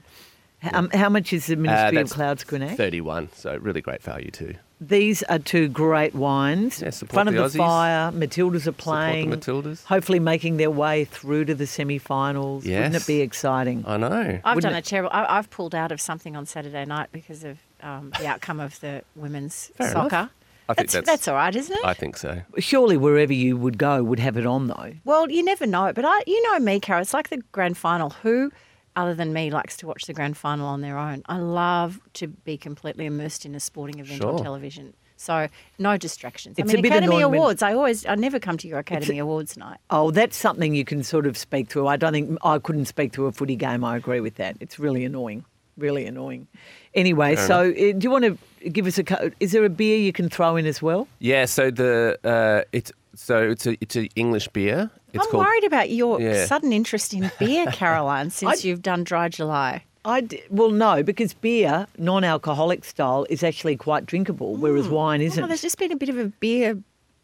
[0.74, 2.76] Um, how much is the Uh, Ministry of Clouds Grenache?
[2.76, 4.56] 31, so really great value too.
[4.88, 6.82] These are two great wines.
[6.82, 7.62] Yeah, support Front the of the Aussies.
[7.66, 9.32] fire, Matildas are playing.
[9.32, 9.86] Support the Matildas.
[9.86, 12.66] Hopefully making their way through to the semi-finals.
[12.66, 13.04] Wouldn't Yes.
[13.04, 13.84] it be exciting?
[13.88, 14.40] I know.
[14.44, 15.10] I've Wouldn't done it- a terrible.
[15.14, 18.80] I, I've pulled out of something on Saturday night because of um, the outcome of
[18.82, 20.12] the women's Fair enough.
[20.12, 20.30] soccer.
[20.68, 21.86] I think that's, that's, that's all right, isn't it?
[21.86, 22.42] I think so.
[22.58, 24.94] Surely wherever you would go would have it on though.
[25.04, 27.02] Well, you never know, but I, you know me, Cara.
[27.02, 28.10] It's like the grand final.
[28.24, 28.52] Who,
[28.96, 31.24] other than me, likes to watch the grand final on their own?
[31.28, 34.94] I love to be completely immersed in a sporting event on television.
[35.18, 35.48] So
[35.80, 36.58] no distractions.
[36.60, 37.64] It's I mean, a bit Academy when- Awards.
[37.64, 39.78] I always, I never come to your Academy Awards night.
[39.90, 41.88] Oh, that's something you can sort of speak through.
[41.88, 43.84] I don't think I couldn't speak through a footy game.
[43.84, 44.58] I agree with that.
[44.60, 45.46] It's really annoying.
[45.78, 46.48] Really annoying.
[46.94, 49.04] Anyway, Fair so uh, do you want to give us a?
[49.04, 51.08] co- Is there a beer you can throw in as well?
[51.20, 51.46] Yeah.
[51.46, 54.90] So the uh, it's so it's a it's an English beer.
[55.14, 56.46] It's I'm called worried about your Yeah.
[56.46, 59.84] sudden interest in beer, Caroline, since I- you've done Dry July.
[60.08, 65.26] I d- well no, because beer, non-alcoholic style, is actually quite drinkable, whereas wine Oh,
[65.26, 65.48] isn't.
[65.48, 66.78] there's just been a bit of a beer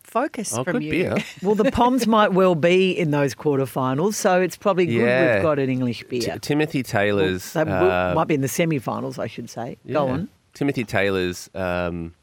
[0.04, 0.92] focus oh, from good you.
[0.92, 1.18] beer.
[1.44, 5.36] well, the Poms might well be in those quarterfinals, so it's probably good Yeah.
[5.36, 6.40] we've got an English T- beer.
[6.42, 7.54] Timothy Taylor's.
[7.54, 9.78] They uh, might be in the semi-finals, I should say.
[9.92, 10.30] Go on.
[10.56, 11.52] Timothy Taylor's.
[11.54, 12.16] Um,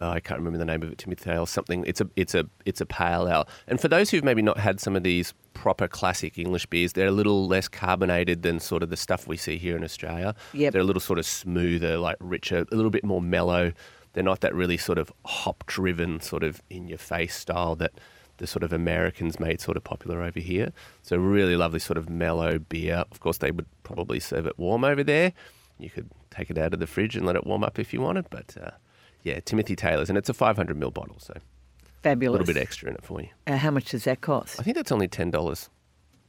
[0.00, 0.98] oh, I can't remember the name of it.
[0.98, 1.46] Timothy Taylor.
[1.46, 1.84] Something.
[1.86, 3.48] It's a it's a it's a pale ale.
[3.66, 7.08] And for those who've maybe not had some of these proper classic English beers, they're
[7.08, 10.34] a little less carbonated than sort of the stuff we see here in Australia.
[10.52, 10.72] Yep.
[10.72, 13.72] They're a little sort of smoother, like richer, a little bit more mellow.
[14.12, 17.92] They're not that really sort of hop driven, sort of in your face style that
[18.38, 20.72] the sort of Americans made sort of popular over here.
[21.02, 23.04] So really lovely sort of mellow beer.
[23.10, 25.32] Of course, they would probably serve it warm over there.
[25.78, 28.00] You could take it out of the fridge and let it warm up if you
[28.00, 28.26] wanted.
[28.30, 28.70] But uh,
[29.22, 31.34] yeah, Timothy Taylor's, and it's a 500 ml bottle, so
[32.02, 32.36] fabulous.
[32.38, 33.28] a little bit extra in it for you.
[33.46, 34.58] Uh, how much does that cost?
[34.58, 35.68] I think that's only ten dollars.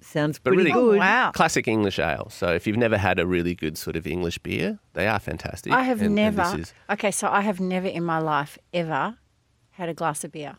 [0.03, 0.95] Sounds But pretty really- good.
[0.95, 1.31] Oh, wow.
[1.31, 2.27] Classic English ale.
[2.31, 5.71] So if you've never had a really good sort of English beer, they are fantastic.
[5.71, 6.57] I have And- and never.
[6.57, 9.17] this is- Okay, so I have never in my life ever
[9.71, 10.55] had a glass of beer.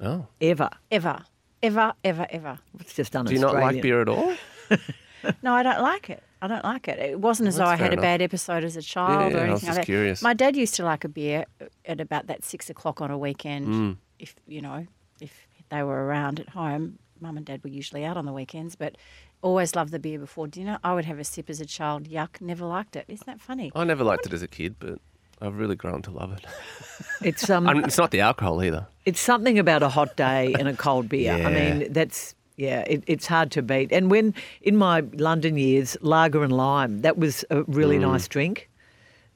[0.00, 0.70] oh, Ever.
[0.90, 1.24] Ever.
[1.62, 2.58] Ever, ever, ever.
[2.80, 4.34] It's just un do you not like beer at all?
[5.42, 6.20] No, I don't like it.
[6.42, 6.98] I don't like it.
[6.98, 9.40] It wasn't as though I had fair a bad episode as a child Yeah, or
[9.40, 9.84] I anything was like that.
[9.86, 10.20] curious.
[10.22, 11.46] My dad used to like a beer
[11.86, 13.66] at about that six o'clock on a weekend.
[13.68, 13.96] Mm.
[14.18, 14.86] If you know,
[15.20, 18.74] if they were around at home, mum and dad were usually out on the weekends,
[18.76, 18.96] but
[19.40, 20.78] always loved the beer before dinner.
[20.84, 22.08] I would have a sip as a child.
[22.08, 23.04] Yuck, never liked it.
[23.08, 23.70] Isn't that funny?
[23.74, 24.98] I never liked it as a kid, but
[25.40, 26.44] I've really grown to love it.
[27.22, 28.86] It's um, And it's not the alcohol either.
[29.04, 31.32] it's something about a hot day and a cold beer.
[31.34, 33.92] I mean, that's yeah, it, it's hard to beat.
[33.92, 38.02] And when in my London years, lager and lime, that was a really Mm.
[38.12, 38.68] nice drink.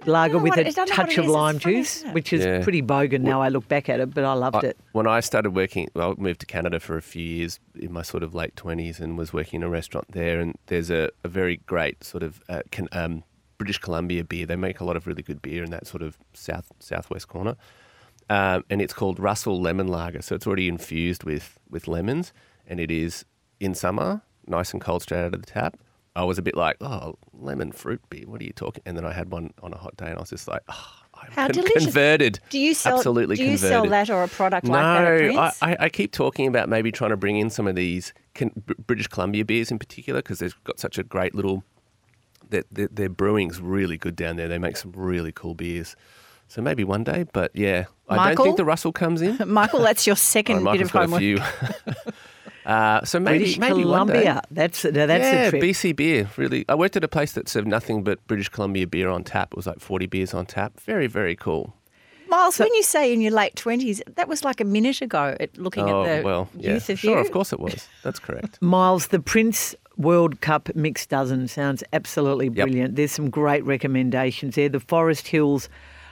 [0.04, 1.30] Lager with what a it- I don't know what touch of is.
[1.30, 2.62] Lime funny, juice, which is Yeah.
[2.62, 3.40] pretty bogan now.
[3.40, 4.78] I look back at it, but I loved I- it.
[4.92, 8.02] When I started working, well, I moved to Canada for a few years in my
[8.02, 10.38] sort of late 20s and was working in a restaurant there.
[10.40, 13.22] And there's a, a very great sort of uh, can, um,
[13.56, 14.44] British Columbia beer.
[14.44, 17.56] They make a lot of really good beer in that sort of south southwest corner.
[18.28, 20.20] Um, and it's called Russell Lemon Lager.
[20.20, 22.34] So it's already infused with, with lemons.
[22.66, 23.24] And it is
[23.60, 25.76] in summer, nice and cold straight out of the tap.
[26.14, 28.24] I was a bit like, oh, lemon fruit beer.
[28.26, 28.82] What are you talking?
[28.86, 30.92] And then I had one on a hot day and I was just like, oh,
[31.14, 31.84] I'm How con- delicious.
[31.84, 32.40] converted.
[32.48, 32.96] Do you sell?
[32.96, 33.68] Absolutely do you converted.
[33.70, 34.82] sell that or a product No, like
[35.34, 38.14] that at I, I, keep talking about maybe trying to bring in some of these
[38.34, 41.62] can, Br- British Columbia beers in particular because they've got such a great little
[42.48, 44.48] their, their, their brewing's really good down there.
[44.48, 45.96] They make some really cool beers.
[46.48, 49.36] So maybe one day, but yeah, I don't think the Russell comes in.
[49.52, 51.22] Michael, that's your Oh, second bit of homework.
[52.66, 52.74] few.
[52.74, 53.82] uh, so maybe British maybe.
[53.82, 54.42] Columbia.
[54.50, 55.62] That's now that's yeah, a trip.
[55.62, 56.30] BC beer.
[56.36, 59.52] Really, I worked at a place that served nothing but British Columbia beer on tap.
[59.52, 60.78] It was like forty beers on tap.
[60.80, 61.74] Very, very cool.
[62.28, 65.36] Myles, when you say in your late twenties, that was like a minute ago.
[65.38, 67.18] At looking oh at the well, yeah, youth of sure, you.
[67.18, 67.88] of course it was.
[68.02, 68.58] That's correct.
[68.60, 72.96] Myles, the Prince World Cup mixed dozen sounds absolutely brilliant.
[72.96, 74.68] There's some great recommendations there.
[74.68, 75.68] The Forest Hills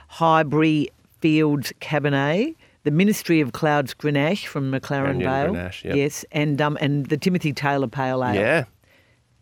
[0.07, 0.89] Highbury
[1.19, 2.55] Fields Cabernet,
[2.85, 5.53] the Ministry of Clouds Grenache from McLaren Vale.
[5.53, 5.95] Grenache, yep.
[5.95, 8.35] Yes, and um, and the Timothy Taylor Pale Ale.
[8.35, 8.63] yeah,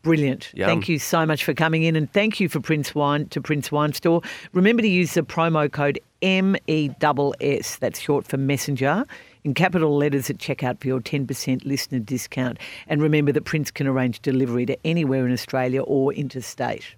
[0.01, 0.51] Brilliant.
[0.53, 0.67] Yum.
[0.67, 3.71] Thank you so much for coming in and thank you for Prince Wine to Prince
[3.71, 4.21] Wine Store.
[4.51, 9.05] Remember to use the promo code MESS, that's short for messenger,
[9.45, 12.59] in capital letters at checkout for your 10% listener discount.
[12.87, 16.95] And remember that Prince can arrange delivery to anywhere in Australia or interstate.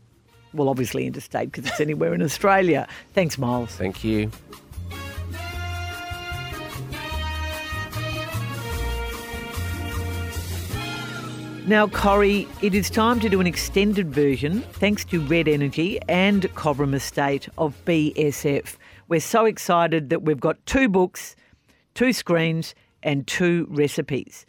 [0.56, 2.88] Well, obviously interstate because it's anywhere in Australia.
[3.14, 3.76] Thanks, Myles.
[3.76, 4.32] thank you.
[11.68, 16.44] Now, Corrie, it is time to do an extended version, thanks to Red Energy and
[16.54, 18.78] Cobram Estate of BSF.
[19.08, 21.36] We're so excited that we've got two books,
[21.96, 24.46] two screens, and two recipes.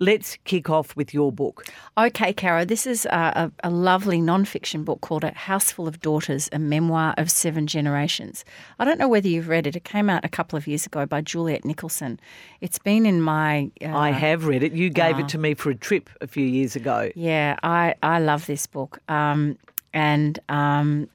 [0.00, 1.66] Let's kick off with your book.
[1.96, 6.48] Okay, Caro, this is a, a, lovely non-fiction book called A House Full of Daughters,
[6.52, 8.44] a memoir of seven generations.
[8.78, 9.74] I don't know whether you've read it.
[9.74, 12.18] It came out a couple of years ago by Juliet Nicolson.
[12.60, 13.70] It's been in my...
[13.82, 14.72] Uh, I have read it.
[14.72, 17.10] You gave it to me for a trip a few years ago.
[17.16, 19.00] Yeah, I, I love this book.
[19.08, 19.58] Um,
[19.92, 21.08] and um,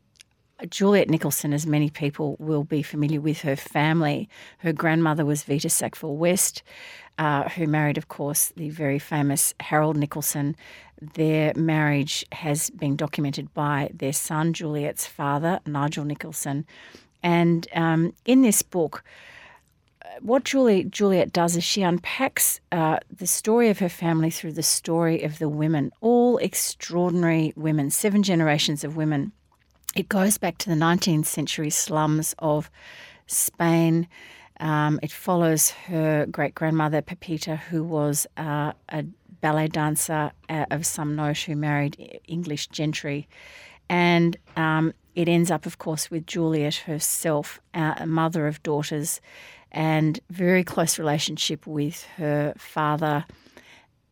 [0.69, 5.69] Juliet Nicolson, as many people will be familiar with her family, her grandmother was Vita
[5.69, 6.63] Sackville West,
[7.17, 10.56] uh, who married, of course, the very famous Harold Nicolson.
[11.15, 16.65] Their marriage has been documented by their son, Juliet's father, Nigel Nicolson.
[17.21, 19.04] And um, in this book,
[20.21, 24.63] what Julie, Juliet does is she unpacks uh, the story of her family through the
[24.63, 29.32] story of the women, all extraordinary women, seven generations of women.
[29.95, 32.69] It goes back to the 19th century slums of
[33.28, 34.08] Spain.
[34.63, 39.04] Um, it follows her great grandmother, Pepita, who was uh, a
[39.41, 43.28] ballet dancer uh, of some note who married English gentry.
[43.89, 49.19] And um, it ends up, of course, with Juliet herself, uh, a mother of daughters,
[49.69, 53.26] and very close relationship with her father.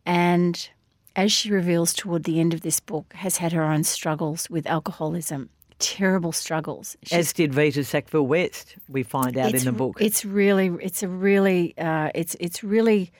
[0.04, 0.68] And
[1.16, 4.66] as she reveals toward the end of this book, has had her own struggles with
[4.66, 5.48] alcoholism,
[5.82, 6.96] terrible struggles.
[7.02, 10.00] She's As did Vita Sackville West, we find out in the book.
[10.00, 13.10] it's really, it's a really, uh, it's it's really,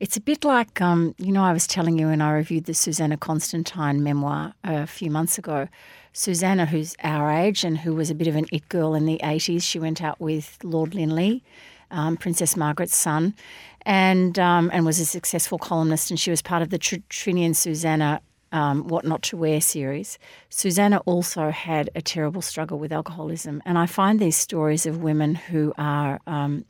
[0.00, 2.74] it's a bit like um, you know I was telling you when I reviewed the
[2.74, 5.68] Susanna Constantine memoir a few months ago.
[6.12, 9.20] Susanna, who's our age and who was a bit of an it girl in the
[9.22, 11.44] eighties, she went out with Lord Linley,
[11.92, 13.34] um, Princess Margaret's son,
[13.82, 17.46] and um, and was a successful columnist, and she was part of the Tr- Trinny
[17.46, 18.20] and Susanna
[18.52, 20.18] um, What Not to Wear series.
[20.48, 23.62] Susanna also had a terrible struggle with alcoholism.
[23.64, 26.64] And I find these stories of women who are um,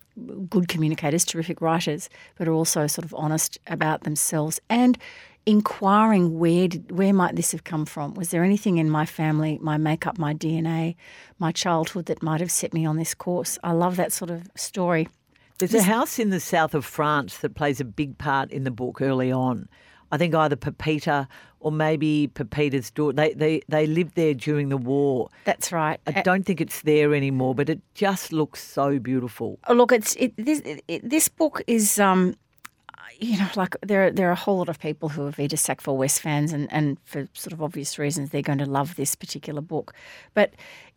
[0.48, 4.98] good communicators, terrific writers, but are also sort of honest about themselves and
[5.46, 8.12] inquiring where did, where might this have come from?
[8.14, 10.94] Was there anything in my family, my makeup, my DNA,
[11.38, 13.58] my childhood that might have set me on this course?
[13.64, 15.08] I love that sort of story.
[15.58, 18.70] There's a house in the south of France that plays a big part in the
[18.70, 19.68] book early on.
[20.10, 21.28] I think either Pepita
[21.60, 23.16] or maybe Pepita's daughter.
[23.16, 25.28] They, they, they lived there during the war.
[25.44, 26.00] That's right.
[26.06, 29.58] I don't think it's there anymore, but it just looks so beautiful.
[29.66, 32.36] Oh, look, it's it, this it, this book is um,
[33.18, 35.56] you know, like there are, there are a whole lot of people who are Vita
[35.56, 39.14] Sackville West fans, and and for sort of obvious reasons, they're going to love this
[39.14, 39.94] particular book,
[40.34, 40.52] but.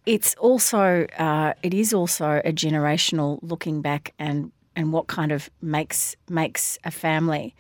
[0.08, 5.48] It's also uh, it is also a generational looking back and and what kind of
[5.62, 7.54] makes makes a family,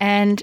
[0.00, 0.42] and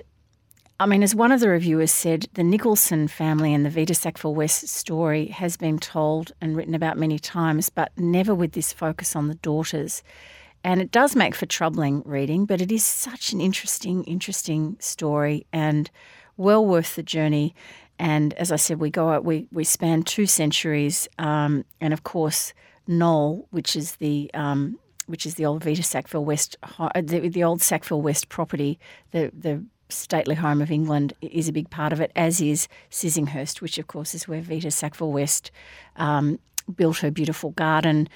[0.81, 4.33] I mean, as one of the reviewers said, the Nicolson family and the Vita Sackville
[4.33, 9.15] West story has been told and written about many times, but never with this focus
[9.15, 10.01] on the daughters.
[10.63, 15.45] And it does make for troubling reading, but it is such an interesting, interesting story
[15.53, 15.91] and
[16.35, 17.53] well worth the journey.
[17.99, 22.03] And as I said, we go out, we, we span two centuries, um, and of
[22.03, 22.55] course,
[22.87, 26.57] Knole, which is the um, which is the old Vita Sackville West,
[26.95, 28.79] the, the old Sackville West property,
[29.11, 32.11] the the stately home of England, is a big part of it.
[32.15, 35.51] As is Sissinghurst, which of course is where Vita Sackville West
[35.97, 36.39] um,
[36.75, 38.07] built her beautiful garden.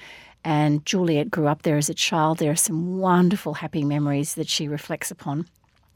[0.44, 2.38] And Juliet grew up there as a child.
[2.38, 5.46] There are some wonderful, happy memories that she reflects upon.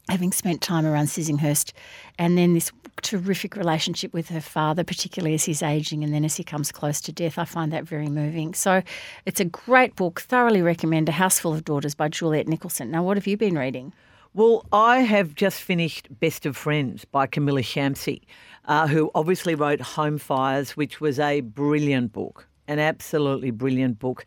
[0.09, 1.71] having spent time around Sissinghurst,
[2.19, 2.71] and then this
[3.01, 7.01] terrific relationship with her father, particularly as he's aging and then as he comes close
[7.01, 7.39] to death.
[7.39, 8.53] I find that very moving.
[8.53, 8.83] So
[9.25, 10.21] it's a great book.
[10.21, 12.89] Thoroughly recommend A House Full of Daughters by Juliet Nicolson.
[12.89, 13.93] Now, what have you been reading?
[14.33, 18.21] Well, I have just finished Best of Friends by Kamila Shamsie,
[18.63, 24.25] uh, who obviously wrote Home Fires, which was a brilliant book, an absolutely brilliant book,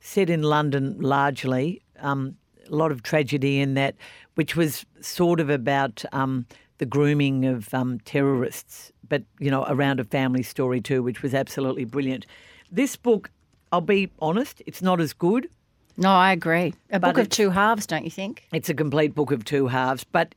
[0.00, 1.82] set in London largely.
[1.98, 2.36] Um,
[2.66, 3.94] a lot of tragedy in that,
[4.36, 6.46] which was sort of about um,
[6.78, 11.34] the grooming of um, terrorists, but you know, around a family story too, which was
[11.34, 12.24] absolutely brilliant.
[12.70, 13.30] This book,
[13.70, 15.50] I'll be honest, it's not as good.
[15.96, 16.74] No, I agree.
[16.90, 18.46] A But book of two halves, don't you think?
[18.52, 20.34] It's a complete book of two halves, but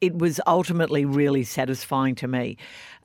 [0.00, 2.56] it was ultimately really satisfying to me.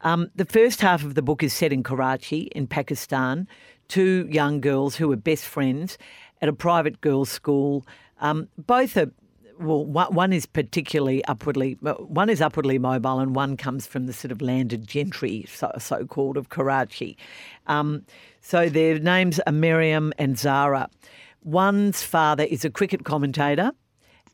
[0.01, 3.47] Um, the first half of the book is set in Karachi, in Pakistan.
[3.87, 5.97] Two young girls who are best friends
[6.41, 7.85] at a private girls' school.
[8.19, 9.11] Um, both are.
[9.59, 14.31] Well, one is particularly upwardly, one is upwardly mobile, and one comes from the sort
[14.31, 17.17] of landed gentry, so, so called, of Karachi.
[17.67, 18.03] Um,
[18.41, 20.89] so their names are Miriam and Zara.
[21.43, 23.71] One's father is a cricket commentator,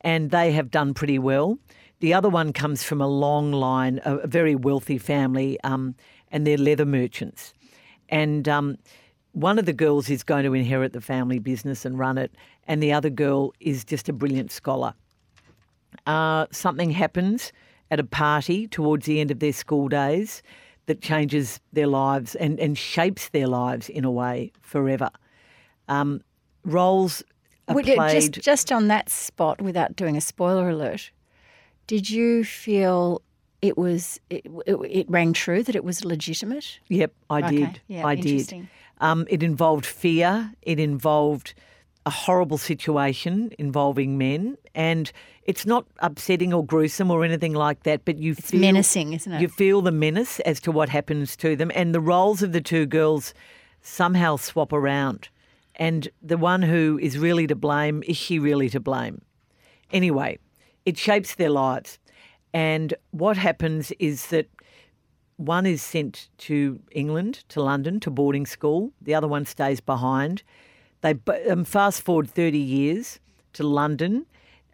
[0.01, 1.57] and they have done pretty well.
[1.99, 5.95] The other one comes from a long line, a, very wealthy family, um,
[6.31, 7.53] and they're leather merchants.
[8.09, 8.77] And um,
[9.33, 12.33] one of the girls is going to inherit the family business and run it,
[12.67, 14.93] and the other girl is just a brilliant scholar.
[16.05, 17.51] Uh, something happens
[17.91, 20.43] at a party towards the end of their school days
[20.85, 25.09] that changes their lives and, and shapes their lives in a way forever.
[25.87, 26.21] Um,
[26.63, 27.23] roles
[27.67, 28.33] are Would it- played.
[28.33, 31.11] just, just on that spot, without doing a spoiler alert,
[31.87, 33.21] did you feel
[33.61, 36.79] it was it, it, it rang true that it was legitimate?
[36.87, 37.81] Yep, I Okay, did.
[37.87, 38.67] yeah, I did.
[39.01, 40.51] Um, it involved fear.
[40.61, 41.53] It involved
[42.05, 45.11] a horrible situation involving men, and
[45.43, 48.05] it's not upsetting or gruesome or anything like that.
[48.05, 49.41] But you It's feel menacing, isn't it?
[49.41, 52.61] You feel the menace as to what happens to them, and the roles of the
[52.61, 53.33] two girls
[53.81, 55.29] somehow swap around.
[55.79, 59.21] And the one who is really to blame is she really to blame?
[59.91, 60.37] Anyway,
[60.85, 61.97] it shapes their lives.
[62.53, 64.47] And what happens is that
[65.37, 68.91] one is sent to England, to London, to boarding school.
[69.01, 70.43] The other one stays behind.
[70.99, 71.15] They
[71.49, 73.19] um, fast forward 30 years
[73.53, 74.25] to London,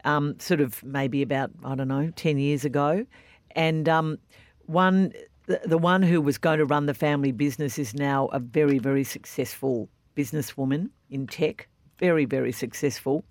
[0.05, 3.05] um, sort of maybe about, I don't know, 10 years ago.
[3.51, 4.17] And um,
[4.65, 5.13] one,
[5.45, 8.79] the, the one who was going to run the family business is now a very,
[8.79, 11.67] very successful businesswoman in tech,
[11.99, 13.23] very, very successful.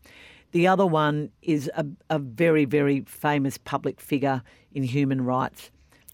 [0.53, 5.71] The other one is a, a very, very famous public figure in human rights.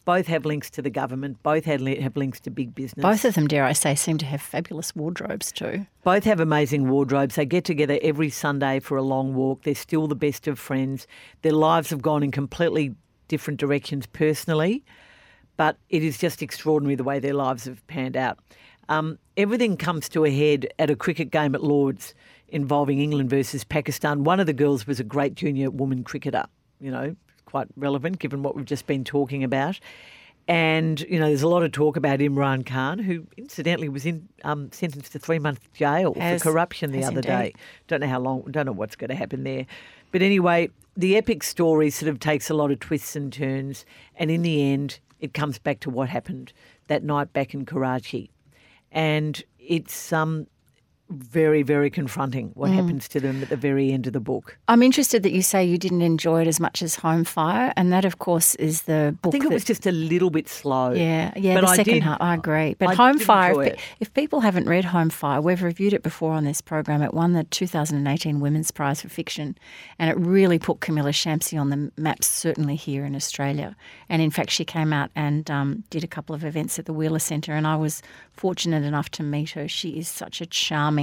[0.07, 1.43] Both have links to the government.
[1.43, 3.03] Both have, have links to big business.
[3.03, 5.87] Both of them, dare I say, seem to have fabulous wardrobes too.
[6.05, 7.35] Both have amazing wardrobes.
[7.35, 9.63] They get together every Sunday for a long walk.
[9.63, 11.07] They're still the best of friends.
[11.43, 12.95] Their lives have gone in completely
[13.29, 14.83] different directions personally,
[15.57, 18.39] but it is just extraordinary the way their lives have panned out.
[18.91, 22.13] Um, everything comes to a head at a cricket game at Lords
[22.49, 24.25] involving England versus Pakistan.
[24.25, 26.45] One of the girls was a great junior woman cricketer,
[26.81, 27.15] you know,
[27.47, 29.79] quite relevant given what we've just been talking about.
[30.49, 34.29] And, you know, there's a lot of talk about Imran Khan, who incidentally was in
[34.43, 37.29] um, sentenced to three months jail Has- for corruption the other indeed.
[37.29, 37.55] day.
[37.87, 39.67] Don't know how long, don't know what's going to happen there.
[40.11, 43.85] But anyway, the epic story sort of takes a lot of twists and turns.
[44.17, 46.53] And in the end, it comes back to what happened
[46.89, 48.33] that night back in Karachi.
[48.93, 50.47] And it's um,
[51.11, 52.57] very, very confronting Mm.
[52.57, 54.57] what happens to them at the very end of the book.
[54.69, 57.93] I'm interested that you say you didn't enjoy it as much as Home Fire, and
[57.93, 60.93] that, of course, is the book I think it was just a little bit slow.
[60.93, 62.19] Yeah, yeah, But the I second did- half.
[62.21, 62.75] I agree.
[62.79, 66.33] But I Home Fire, if, if people haven't read Home Fire, we've reviewed it before
[66.33, 67.03] on this program.
[67.03, 69.57] It won the 2018 Women's Prize for Fiction,
[69.99, 73.75] and it really put Kamila Shamsie on the map, certainly here in Australia.
[74.09, 76.93] And in fact, she came out and um, did a couple of events at the
[76.93, 78.03] Wheeler Centre, and I was
[78.33, 79.67] fortunate enough to meet her.
[79.69, 81.00] She is such a charming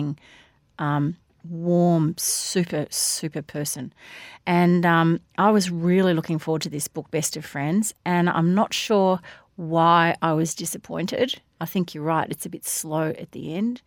[1.50, 3.94] warm, super, super person.
[4.46, 7.94] And um, I was really looking forward to this book, Best of Friends.
[8.06, 9.20] And I'm not sure
[9.56, 11.42] why I was disappointed.
[11.60, 13.82] I think you're right, it's a bit slow at the end.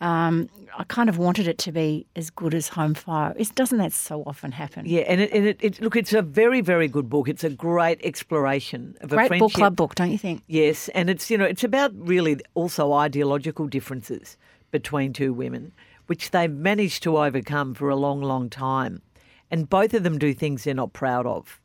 [0.00, 3.32] Um, I kind of wanted it to be as good as Home Fire.
[3.36, 4.84] Is doesn't that so often happen?
[4.84, 7.28] Yeah, and it, and it, it look, it's a very, very good book.
[7.28, 9.40] It's a great exploration of a Great friendship.
[9.40, 10.42] book club book, don't you think?
[10.48, 14.36] Yes, and it's you know it's about really also ideological differences
[14.72, 15.70] between two women,
[16.06, 19.00] which they've managed to overcome for a long, long time,
[19.52, 21.60] and both of them do things they're not proud of,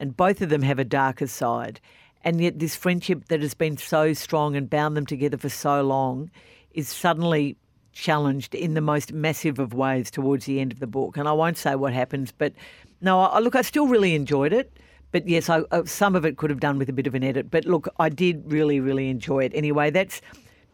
[0.00, 1.80] and both of them have a darker side,
[2.24, 5.82] and yet this friendship that has been so strong and bound them together for so
[5.82, 6.30] long
[6.72, 7.56] is suddenly
[7.92, 11.16] challenged in the most massive of ways towards the end of the book.
[11.16, 12.52] And I won't say what happens, but
[13.00, 14.72] no, I, look, I still really enjoyed it.
[15.10, 17.24] but yes, I, uh, some of it could have done with a bit of an
[17.24, 17.50] edit.
[17.50, 19.52] But look, I did really, really enjoy it.
[19.54, 20.20] Anyway, that's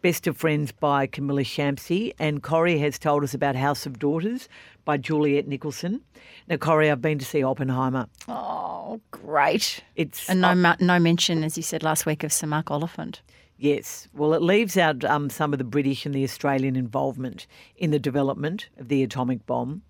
[0.05, 4.51] Best of Friends by Kamila Shamsie, and Corrie has told us about House of Daughters
[4.85, 6.03] by Juliet Nicolson.
[6.47, 8.07] Now, Corrie, I've been to see Oppenheimer.
[8.29, 9.83] Oh, great.
[9.97, 13.23] It's And no, ma- no mention, as you said last week, of Sir Mark Oliphant.
[13.57, 14.07] Yes.
[14.13, 17.47] Well, it leaves out um, some of the British and the Australian involvement
[17.79, 19.81] in the development of the atomic bomb,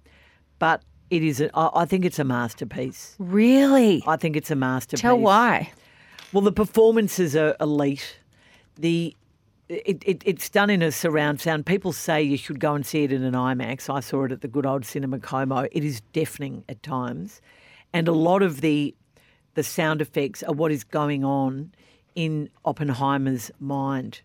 [0.60, 1.40] but it is.
[1.40, 3.16] A, I think it's a masterpiece.
[3.18, 4.04] Really?
[4.06, 5.02] I think it's a masterpiece.
[5.02, 5.72] Tell why.
[6.32, 8.18] Well, the performances are elite.
[8.78, 9.16] The
[9.84, 11.66] it, it, it's done in a surround sound.
[11.66, 13.88] People say you should go and see it in an IMAX.
[13.92, 15.66] I saw it at the good old Cinema Como.
[15.72, 17.40] It is deafening at times,
[17.92, 18.94] and a lot of the
[19.54, 21.72] the sound effects are what is going on
[22.14, 24.20] in Oppenheimer's mind.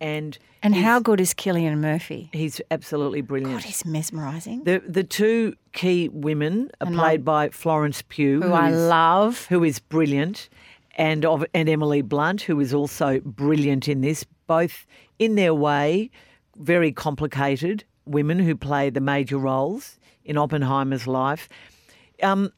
[0.00, 2.30] And And how good is Cillian Murphy?
[2.32, 3.54] he's absolutely brilliant.
[3.54, 4.64] God, he's mesmerising.
[4.64, 8.76] the the two key women are And my- played by Florence Pugh, Who I is-
[8.88, 9.46] love.
[9.46, 10.48] who is brilliant,
[10.96, 14.24] and of and Emily Blunt, who is also brilliant in this.
[14.48, 14.84] Both
[15.20, 16.10] in their way,
[16.56, 21.48] very complicated women who play the major roles in Oppenheimer's life.
[22.22, 22.52] Um,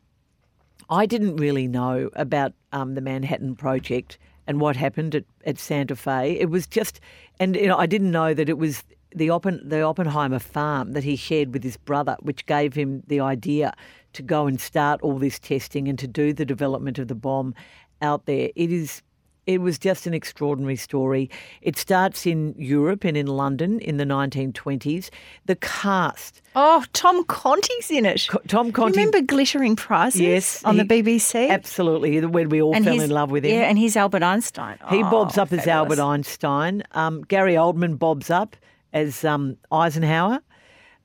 [0.88, 5.94] I didn't really know about um, the Manhattan Project and what happened at, at Santa
[5.94, 6.38] Fe.
[6.40, 7.00] It was just,
[7.38, 8.82] and you know, I didn't know that it was
[9.14, 13.20] the Oppen, the Oppenheimer farm that he shared with his brother, which gave him the
[13.20, 13.72] idea
[14.14, 17.54] to go and start all this testing and to do the development of the bomb
[18.02, 18.50] out there.
[18.56, 19.02] It is.
[19.50, 21.28] It was just an extraordinary story.
[21.60, 25.10] It starts in Europe and in London in the 1920s.
[25.46, 28.26] The cast, Oh, Tom Conti's in it.
[28.30, 31.48] Co- Tom Conti, Remember Glittering Prizes Yes, on the BBC?
[31.50, 33.52] absolutely, when we all And fell in love with him.
[33.56, 34.78] Yeah, and he's Albert Einstein.
[34.88, 35.66] He Oh, bobs up as.
[35.66, 36.84] Albert Einstein.
[36.92, 38.54] Um, Gary Oldman bobs up
[38.92, 40.40] as um, Eisenhower.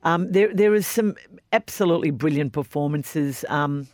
[0.04, 1.16] Um, there, there is some
[1.52, 3.43] absolutely brilliant performances.
[3.50, 3.88] Um,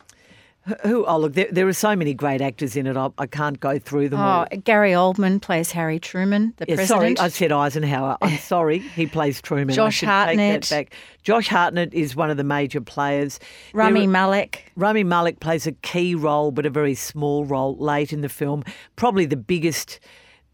[0.82, 1.04] who?
[1.06, 2.96] Oh, look, there, there are so many great actors in it.
[2.96, 4.46] I, I can't go through them all.
[4.50, 7.18] Oh, Gary Oldman plays Harry Truman, the Yeah, president.
[7.18, 8.16] sorry, I said Eisenhower.
[8.22, 8.78] I'm sorry.
[8.78, 9.74] He plays Truman.
[9.74, 10.62] Josh Hartnett.
[10.62, 10.94] Take that back.
[11.22, 13.40] Josh Hartnett is one of the major players.
[13.74, 14.70] Rami There Malek.
[14.76, 18.62] Rami Malek plays a key role, but a very small role late in the film.
[18.96, 19.98] Probably the biggest,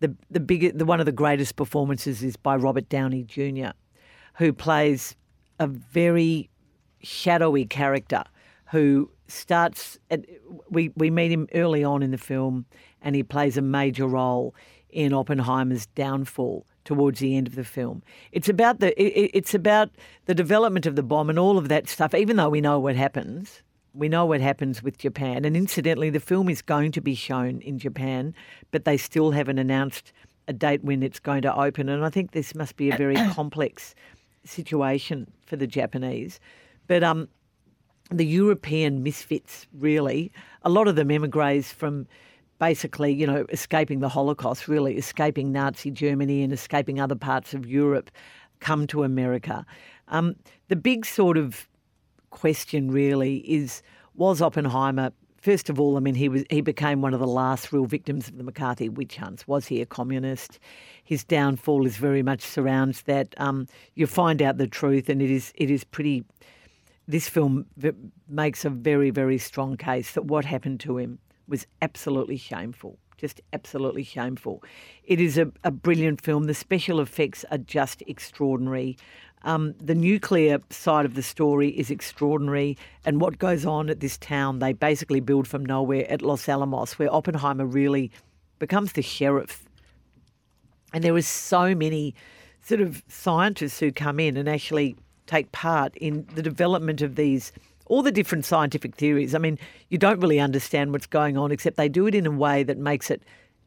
[0.01, 3.71] the the biggest, the one of the greatest performances is by Robert Downey Jr.,
[4.35, 5.17] who plays
[5.59, 6.49] a very
[7.03, 8.25] shadowy character
[8.71, 9.99] who starts.
[10.11, 10.25] At,
[10.71, 12.67] we we meet him early on in the film,
[13.03, 14.55] and he plays a major role
[14.91, 18.03] in Oppenheimer's downfall towards the end of the film.
[18.33, 19.91] It's about the it, it- it's about
[20.27, 22.15] the development of the bomb and all of that stuff.
[22.15, 23.63] Even though we know what happens,
[23.95, 25.45] we know what happens with Japan.
[25.45, 28.35] And incidentally, the film is going to be shown in Japan,
[28.71, 30.13] but they still haven't announced
[30.47, 31.89] a date when it's going to open.
[31.91, 33.95] And I think this must be a very complex
[34.45, 36.41] situation for the Japanese.
[36.87, 37.29] But um,
[38.11, 40.33] the European misfits, really,
[40.63, 42.07] a lot of them emigres from
[42.59, 47.67] basically, you know, escaping the Holocaust, really, escaping Nazi Germany and escaping other parts of
[47.67, 48.11] Europe,
[48.61, 49.65] come to America.
[50.09, 50.37] Um,
[50.69, 51.69] the big sort of
[52.31, 53.83] question really is
[54.15, 57.73] was Oppenheimer first of all I mean he was he became one of the last
[57.73, 59.47] real victims of the McCarthy witch hunts.
[59.47, 60.59] Was he a communist?
[61.05, 65.31] His downfall is very much surrounds that um, you find out the truth and it
[65.31, 66.25] is it is pretty
[67.09, 67.67] this film
[68.29, 73.41] makes a very very strong case that what happened to him was absolutely shameful just
[73.53, 74.63] absolutely shameful.
[75.05, 76.45] It is a, a brilliant film.
[76.45, 78.97] The special effects are just extraordinary.
[79.43, 84.17] Um, the nuclear side of the story is extraordinary, and what goes on at this
[84.19, 88.11] town, they basically build from nowhere at Los Alamos, where Oppenheimer really
[88.59, 89.69] becomes the sheriff.
[90.93, 92.15] And there is so many
[92.63, 94.97] sort of scientists who come in and actually
[95.29, 97.53] take part in the development of these
[97.87, 99.35] all the different scientific theories.
[99.35, 99.59] I mean,
[99.89, 102.77] you don't really understand what's going on, except they do it in a way that
[102.77, 103.23] makes it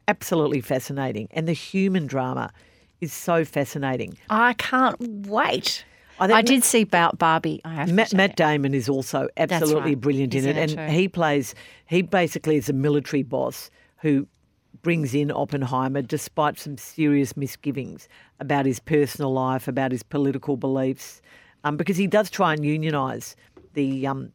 [0.06, 1.28] absolutely fascinating.
[1.32, 2.52] And the human drama
[3.00, 4.16] is so fascinating.
[4.30, 4.96] I can't
[5.26, 5.84] wait.
[6.20, 7.60] I I, did see Bar- Barbie.
[7.64, 8.14] I have to Matt.
[8.14, 10.00] Matt Damon is also absolutely right.
[10.00, 11.54] brilliant He's in it, in it and he plays.
[11.86, 14.28] He basically is a military boss who
[14.82, 18.08] brings in Oppenheimer despite some serious misgivings
[18.40, 21.22] about his personal life, about his political beliefs,
[21.64, 23.34] um, because he does try and unionise
[23.74, 24.06] the.
[24.06, 24.32] Um,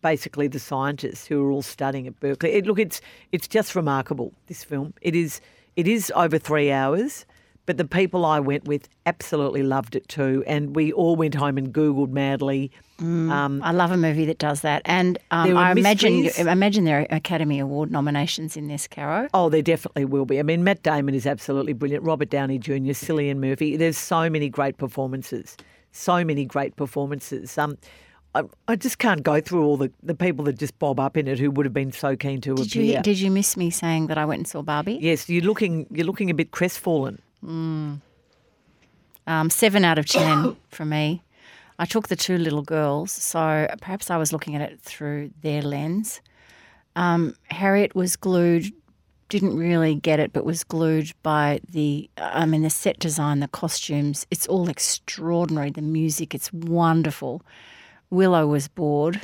[0.00, 2.52] Basically, the scientists who are all studying at Berkeley.
[2.52, 3.00] It, look, it's
[3.32, 4.32] it's just remarkable.
[4.46, 4.94] This film.
[5.00, 5.40] It is
[5.74, 7.26] it is over three hours,
[7.66, 11.58] but the people I went with absolutely loved it too, and we all went home
[11.58, 12.70] and googled madly.
[13.00, 16.46] Um, I love a movie that does that, and um, I imagine mysteries.
[16.46, 19.28] I imagine there are Academy Award nominations in this, Caro.
[19.34, 20.38] Oh, there definitely will be.
[20.38, 22.04] I mean, Matt Damon is absolutely brilliant.
[22.04, 23.76] Robert Downey Jr., Cillian Murphy.
[23.76, 25.56] There's so many great performances.
[25.92, 27.56] So many great performances.
[27.58, 27.76] Um,
[28.34, 31.28] I, I just can't go through all the, the people that just bob up in
[31.28, 32.96] it who would have been so keen to Did appear.
[32.96, 34.98] you did you miss me saying that I went and saw Barbie?
[35.00, 37.20] yes, you're looking you're looking a bit crestfallen.
[39.26, 41.22] Um, seven out of ten for me.
[41.78, 45.62] I took the two little girls, so perhaps I was looking at it through their
[45.62, 46.20] lens.
[46.96, 48.72] Um, Harriet was glued,
[49.32, 53.48] didn't really get it, but was glued by the, I mean, the set design, the
[53.48, 54.26] costumes.
[54.30, 55.70] It's all extraordinary.
[55.70, 57.40] The music, it's wonderful.
[58.10, 59.22] Willow was bored.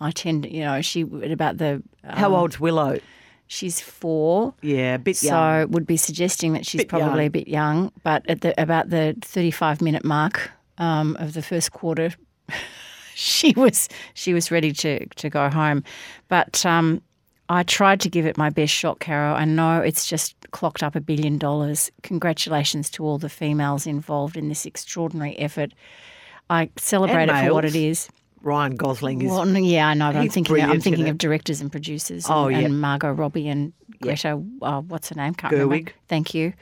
[0.00, 1.82] I tend, you know, she at about the.
[2.04, 2.98] How um, old's Willow?
[3.46, 4.54] She's four.
[4.62, 5.70] Yeah, a bit So young.
[5.72, 7.26] would be suggesting that she's Bit probably young.
[7.26, 11.72] a bit young, but at the about the 35 minute mark um, of the first
[11.72, 12.14] quarter,
[13.14, 15.84] she was she was ready to to go home.
[16.28, 17.02] But um,
[17.54, 19.32] I tried to give it my best shot, Caro.
[19.32, 21.88] I know it's just clocked up a billion dollars.
[22.02, 25.72] Congratulations to all the females involved in this extraordinary effort.
[26.50, 28.08] I celebrate it for what it is.
[28.42, 29.30] Ryan Gosling is.
[29.30, 32.26] Well, yeah, I know, I'm thinking I'm thinking of directors and producers.
[32.28, 32.64] Oh, and, yeah.
[32.66, 34.42] and Margot Robbie and Greta.
[34.60, 35.34] Uh, what's her name?
[35.34, 35.60] Can't Gerwig.
[35.60, 35.92] remember.
[36.08, 36.54] Thank you.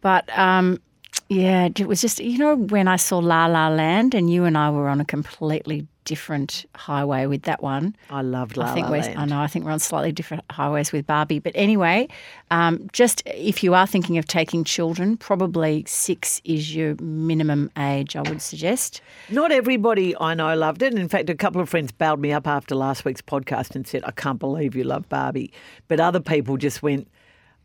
[0.00, 0.80] But um,
[1.28, 4.56] yeah, it was just you know when I saw La La Land and you and
[4.56, 7.94] I were on a completely different highway with that one.
[8.08, 9.18] I loved La I think La we're Land.
[9.18, 11.38] I know I think we're on slightly different highways with Barbie.
[11.38, 12.08] But anyway,
[12.50, 18.16] um, just if you are thinking of taking children, probably six is your minimum age.
[18.16, 19.02] I would suggest.
[19.28, 20.94] Not everybody I know loved it.
[20.94, 24.02] In fact, a couple of friends bailed me up after last week's podcast and said,
[24.06, 25.52] I can't believe you love Barbie.
[25.88, 27.06] But other people just went,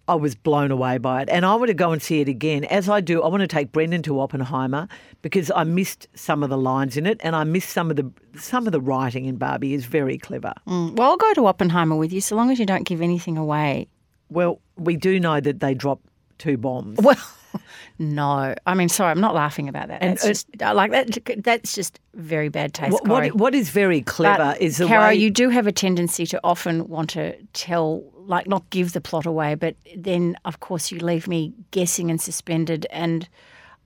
[0.07, 1.29] I was blown away by it.
[1.29, 2.65] And I want to go and see it again.
[2.65, 4.87] As I do, I want to take Brendan to Oppenheimer
[5.21, 8.11] because I missed some of the lines in it and I missed some of the
[8.37, 10.53] some of the writing in Barbie is very clever.
[10.67, 13.37] Mm, Well, I'll go to Oppenheimer with you so long as you don't give anything
[13.37, 13.87] away.
[14.29, 16.05] Well, we do know that they dropped
[16.37, 16.99] two bombs.
[17.01, 17.15] Well,
[17.99, 18.55] no.
[18.65, 20.01] I mean, sorry, I'm not laughing about that.
[20.01, 21.43] And, That's uh, just like that.
[21.43, 22.93] That's just very bad taste.
[22.93, 25.71] What, what, what is very clever But, is the Caro, way you do have a
[25.71, 30.59] tendency to often want to tell, like, not give the plot away, but then, of
[30.59, 32.85] course, you leave me guessing and suspended.
[32.89, 33.27] And,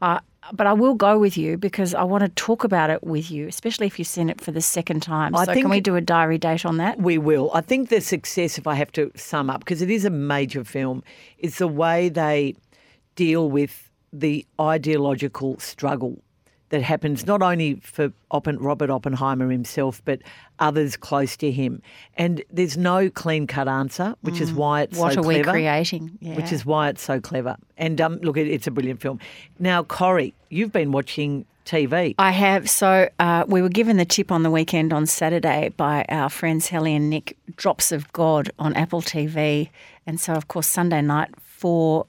[0.02, 0.20] uh,
[0.54, 3.48] but I will go with you because I want to talk about it with you,
[3.48, 5.36] especially if you've seen it for the second time.
[5.36, 7.00] I so, think- can we do a diary date on that?
[7.00, 7.52] We will.
[7.54, 10.64] I think the success, if I have to sum up, because it is a major
[10.64, 11.04] film,
[11.40, 12.56] is the way they
[13.18, 16.22] deal with the ideological struggle
[16.70, 20.20] that happens not only for Oppen, Robert Oppenheimer himself, but
[20.60, 21.82] others close to him.
[22.18, 25.02] And there's no clean cut answer, which is why it's Mm.
[25.02, 25.52] What so are we clever.
[25.52, 26.18] creating?
[26.20, 26.36] Yeah.
[26.36, 27.56] Which is why it's so clever.
[27.78, 29.20] And um, look, it's a brilliant film.
[29.60, 32.16] Now, Corrie, you've been watching TV.
[32.20, 32.70] I have.
[32.70, 36.68] So uh, we were given the tip on the weekend on Saturday by our friends
[36.68, 39.70] Helly and Nick, Drops of God on Apple TV.
[40.06, 42.08] And so, of course, Sunday night, four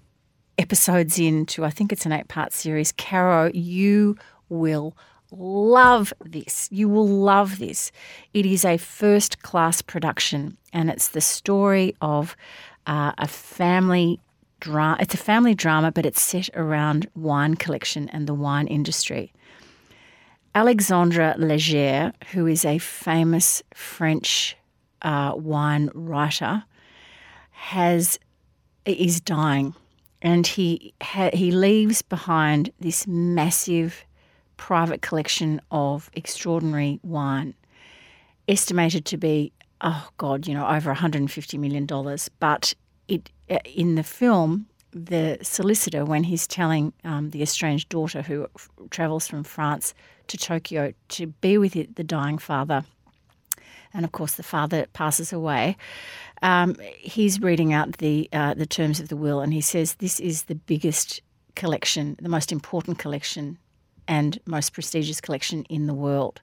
[0.59, 2.93] episodes into, I think it's an eight part series.
[2.93, 4.17] Caro, you
[4.49, 4.97] will
[5.31, 6.69] love this.
[6.71, 7.93] You will love this.
[8.35, 12.37] It is a first class production, and it's the story of
[12.87, 14.21] uh, a family
[14.61, 14.97] drama.
[15.01, 19.33] It's a family drama, but it's set around wine collection and the wine industry.
[20.55, 24.57] Alexandre Leger, who is a famous French
[25.03, 26.65] uh, wine writer,
[27.51, 28.19] has
[28.87, 29.75] is dying,
[30.23, 34.05] and he ha, he leaves behind this massive
[34.57, 37.55] private collection of extraordinary wine,
[38.49, 42.29] estimated to be oh god, you know, over 150 million dollars.
[42.41, 42.75] But
[43.07, 48.47] it uh, in the film, the solicitor, when he's telling um, the estranged daughter who
[48.55, 49.95] f- travels from France
[50.29, 52.85] to Tokyo to be with it, the dying father,
[53.95, 55.77] and of course the father passes away.
[56.43, 60.21] Um, he's reading out the uh, the terms of the will, and he says this
[60.21, 61.23] is the biggest
[61.55, 63.59] collection, the most important collection,
[64.07, 66.41] and most prestigious collection in the world.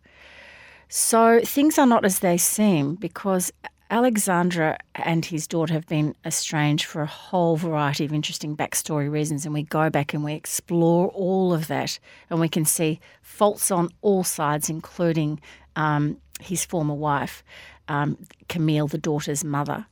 [0.89, 3.51] So things are not as they seem because
[3.89, 9.45] Alexandra and his daughter have been estranged for a whole variety of interesting backstory reasons,
[9.45, 13.71] and we go back and we explore all of that, and we can see faults
[13.71, 15.39] on all sides, including
[15.75, 17.43] um, his former wife,
[17.87, 18.17] um,
[18.49, 19.85] Camille, the daughter's mother.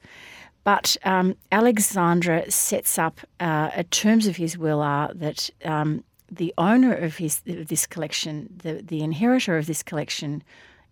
[0.63, 6.93] But um, Alexandra sets up uh, terms of his will are that um, the owner
[6.93, 10.41] of his of this collection, the the inheritor of this collection,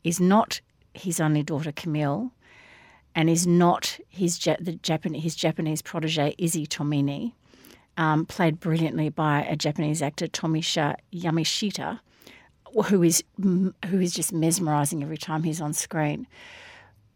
[0.04, 0.62] is not
[0.94, 2.32] his only daughter Camille,
[3.16, 7.32] and is not his the Japan, his Japanese protege Izzy Tomine,
[7.98, 12.02] um, played brilliantly by a Japanese actor Tomohisa Yamashita,
[12.86, 16.28] who is who is just mesmerising every time he's on screen.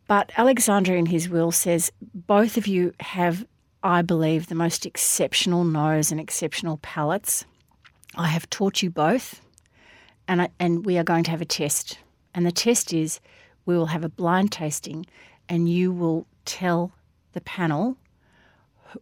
[0.08, 3.46] But Alexandra in his will says both of you have,
[3.84, 7.46] I believe, the most exceptional nose and exceptional palates.
[8.16, 9.42] I have taught you both,
[10.28, 11.98] and I, and we are going to have a test.
[12.34, 13.20] And the test is
[13.66, 15.06] we will have a blind tasting
[15.50, 16.92] and you will tell
[17.34, 17.98] the panel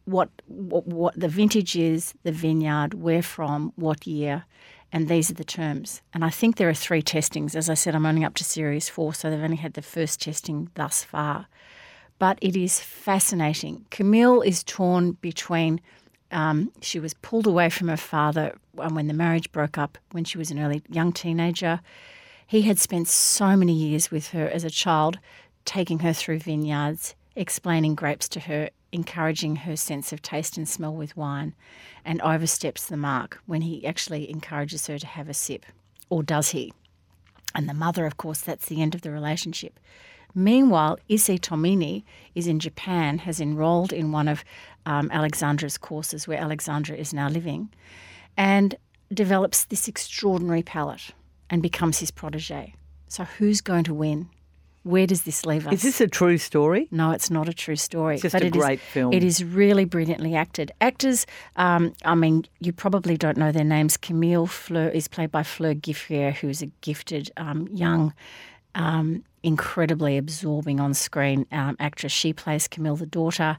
[0.05, 4.45] what, what, what the vintage is, the vineyard, where from, what year,
[4.93, 6.03] and these are the terms.
[6.13, 7.55] And I think there are three testings.
[7.55, 10.21] As I said, I'm only up to series four, so they've only had the first
[10.21, 11.47] testing thus far.
[12.19, 13.87] But it is fascinating.
[13.89, 15.81] Camille is torn between.
[16.31, 20.37] Um, she was pulled away from her father when the marriage broke up when she
[20.37, 21.81] was an early young teenager.
[22.45, 25.17] He had spent so many years with her as a child,
[25.65, 30.95] taking her through vineyards, explaining grapes to her, encouraging her sense of taste and smell
[30.95, 31.53] with wine,
[32.05, 35.65] and oversteps the mark when he actually encourages her to have a sip.
[36.09, 36.73] Or does he?
[37.55, 39.79] And the mother, of course, that's the end of the relationship.
[40.35, 44.43] Meanwhile, Issei Tomine is in Japan, has enrolled in one of
[44.85, 47.69] um, Alexandra's courses where Alexandra is now living,
[48.35, 48.75] and
[49.13, 51.11] develops this extraordinary palate
[51.49, 52.73] and becomes his protege.
[53.07, 54.29] So, who's going to win?
[54.84, 55.73] Where does this leave us?
[55.75, 56.88] Is this a true story?
[56.91, 58.15] No, it's not a true story.
[58.15, 59.13] It's just but a it is- great film.
[59.13, 60.71] It is really brilliantly acted.
[60.81, 61.25] Actors,
[61.55, 63.95] um, I mean, you probably don't know their names.
[63.95, 68.13] Camille Fleur is played by Fleur Geffrier, who is a gifted um, young,
[68.76, 72.11] um, incredibly absorbing on screen um, actress.
[72.11, 73.57] She plays Camille, the daughter.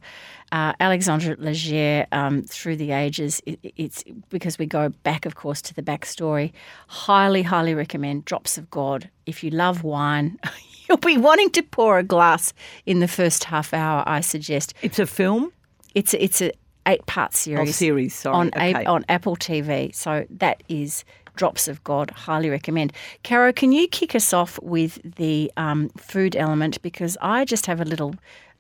[0.50, 5.60] Uh, Alexandre Leger, um, through the ages, it, it's because we go back, of course,
[5.62, 6.52] to the backstory.
[6.88, 9.10] Highly, highly recommend Drops of God.
[9.26, 10.38] If you love wine,
[10.88, 12.52] you'll be wanting to pour a glass
[12.86, 14.02] in the first half hour.
[14.06, 15.52] I suggest It's a film?
[15.94, 16.52] it's a, it's a
[16.86, 17.68] eight part series.
[17.68, 18.36] Oh, series, sorry.
[18.36, 18.72] on okay.
[18.84, 19.94] A- on Apple TV.
[19.94, 21.04] So that is
[21.36, 22.10] Drops of God.
[22.10, 22.92] Highly recommend.
[23.22, 27.80] Caro, can you kick us off with the um, food element because I just have
[27.80, 28.14] a little.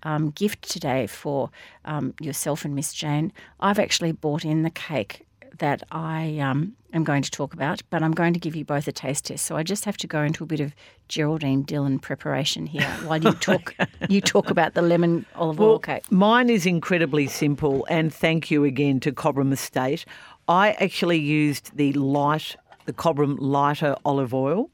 [0.06, 1.48] Um, gift today for
[1.86, 3.32] um, yourself and Miss Jane.
[3.58, 5.24] I've actually bought in the cake
[5.58, 8.88] that I um, am going to talk about, but I'm going to give you both
[8.88, 9.44] a taste test.
[9.44, 10.74] So I just have to go into a bit of
[11.08, 13.74] Geraldine Dillon preparation here while you talk.
[14.08, 16.10] you talk about the lemon olive oil cake.
[16.10, 20.04] mine is incredibly simple, and thank you again to Cobram Estate.
[20.46, 22.56] I actually used the light,
[22.86, 24.70] the Cobram lighter olive oil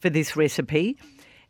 [0.00, 0.96] for this recipe,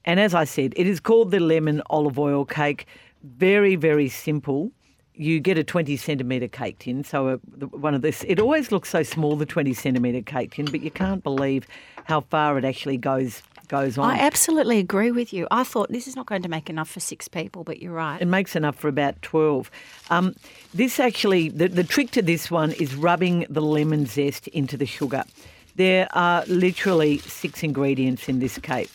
[0.05, 2.87] and as I said, it is called the lemon olive oil cake.
[3.23, 4.73] Very, very simple.
[5.15, 7.37] You get a 20 centimetre cake tin, so a,
[7.67, 8.25] one of this.
[8.27, 11.67] It always looks so small, the 20 centimetre cake tin, but you can't believe
[12.05, 14.11] how far it actually goes goes on.
[14.11, 15.49] I absolutely agree with you.
[15.51, 18.21] I thought this is not going to make enough for six people, but you're right.
[18.21, 19.71] It makes enough for about 12.
[20.11, 20.35] Um,
[20.75, 24.85] this actually, the, the trick to this one is rubbing the lemon zest into the
[24.85, 25.25] sugar.
[25.77, 28.91] There are literally six ingredients in this cake.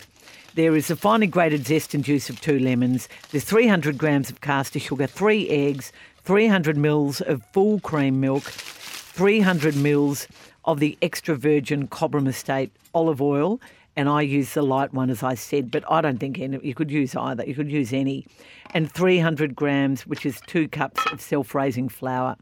[0.53, 3.09] There is the finely grated zest and juice of two lemons.
[3.31, 5.91] There's 300 grams of caster sugar, three eggs,
[6.23, 10.27] 300 mils of full cream milk, 300 mils
[10.65, 13.59] of the extra virgin Cobram Estate olive oil,
[13.95, 16.75] and I use the light one as I said, but I don't think any, you
[16.75, 17.43] could use either.
[17.43, 18.27] You could use any,
[18.75, 22.35] and 300 grams, which is two cups of self-raising flour.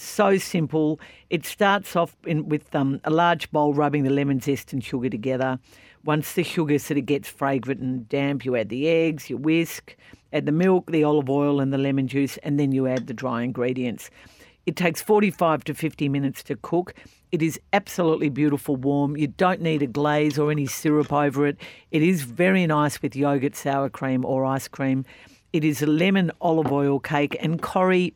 [0.00, 1.00] So simple.
[1.28, 5.10] It starts off in, with um, a large bowl rubbing the lemon zest and sugar
[5.10, 5.58] together.
[6.04, 9.96] Once the sugar sort of gets fragrant and damp, you add the eggs, you whisk,
[10.32, 13.12] add the milk, the olive oil, and the lemon juice, and then you add the
[13.12, 14.08] dry ingredients.
[14.66, 16.94] It takes 45 to 50 minutes to cook.
[17.32, 19.16] It is absolutely beautiful warm.
[19.16, 21.58] You don't need a glaze or any syrup over it.
[21.90, 25.04] It is very nice with yogurt, sour cream, or ice cream.
[25.52, 28.14] It is a lemon olive oil cake, and Corrie,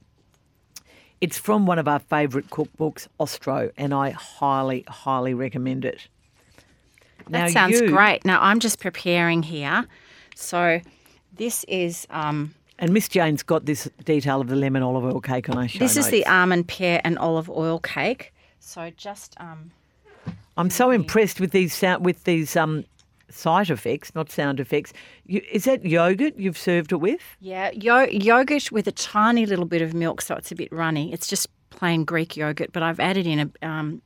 [1.22, 6.08] it's from one of our favourite cookbooks, Ostro, and I highly, highly recommend it.
[7.28, 8.24] That sounds you- great.
[8.24, 9.86] Now I'm just preparing here.
[10.34, 10.80] So
[11.36, 15.48] this is um, And Miss Jane's got this detail of the lemon olive oil cake
[15.48, 18.34] on her show this is the almond pear and olive oil cake.
[18.58, 19.70] So just um,
[20.56, 22.84] I'm so impressed with these sound with these um
[23.32, 24.92] sight effects, not sound effects.
[25.26, 27.20] You, is that yogurt you've served it with?
[27.40, 31.12] yeah, yo- yogurt with a tiny little bit of milk, so it's a bit runny.
[31.12, 34.02] It's just plain Greek yogurt, but I've added in a um,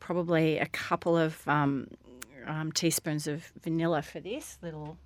[0.00, 1.88] probably a couple of um,
[2.46, 4.98] um, teaspoons of vanilla for this little.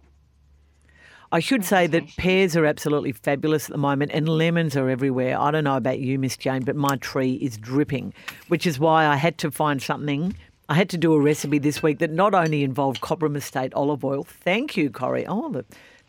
[1.30, 5.38] I should say that pears are absolutely fabulous at the moment and lemons are everywhere.
[5.38, 8.14] I don't know about you, Miss Jane, but my tree is dripping,
[8.48, 10.34] which is why I had to find something.
[10.68, 14.04] I had to do a recipe this week that not only involved Cobram Estate olive
[14.04, 14.24] oil.
[14.24, 15.26] Thank you, Corrie.
[15.26, 15.64] Oh, the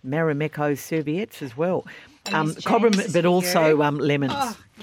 [0.05, 1.85] Marimekko serviettes as well.
[2.33, 4.33] Um, Cobram, but also um, lemons.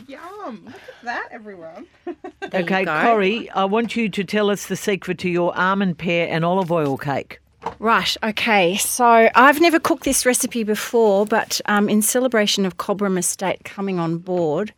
[0.07, 0.63] Yum!
[0.65, 1.87] Look at that, everyone.
[2.51, 3.03] There okay, you go.
[3.03, 6.71] Corrie, I want you to tell us the secret to your almond pear and olive
[6.71, 7.41] oil cake.
[7.81, 8.77] Right, okay.
[8.77, 13.99] So I've never cooked this recipe before, but um, in celebration of Cobram Estate coming
[13.99, 14.73] on board,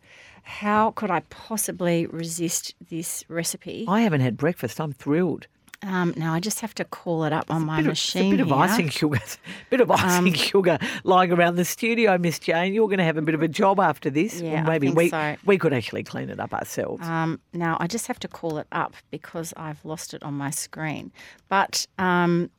[0.49, 3.85] how could I possibly resist this recipe?
[3.87, 4.81] I haven't had breakfast.
[4.81, 5.45] I'm thrilled.
[5.81, 8.33] Um, now I just have to call it up on my bit of, machine.
[8.33, 8.55] a bit of here.
[8.55, 9.19] Um, icing sugar,
[9.69, 12.73] bit of icing sugar lying around the studio, Miss Jane.
[12.73, 14.41] You're going to have a bit of a job after this.
[14.41, 15.35] Yeah, or I maybe think we so.
[15.45, 17.07] we could actually clean it up ourselves.
[17.07, 20.49] Um, now I just have to call it up because I've lost it on my
[20.49, 21.13] screen.
[21.47, 22.49] But um,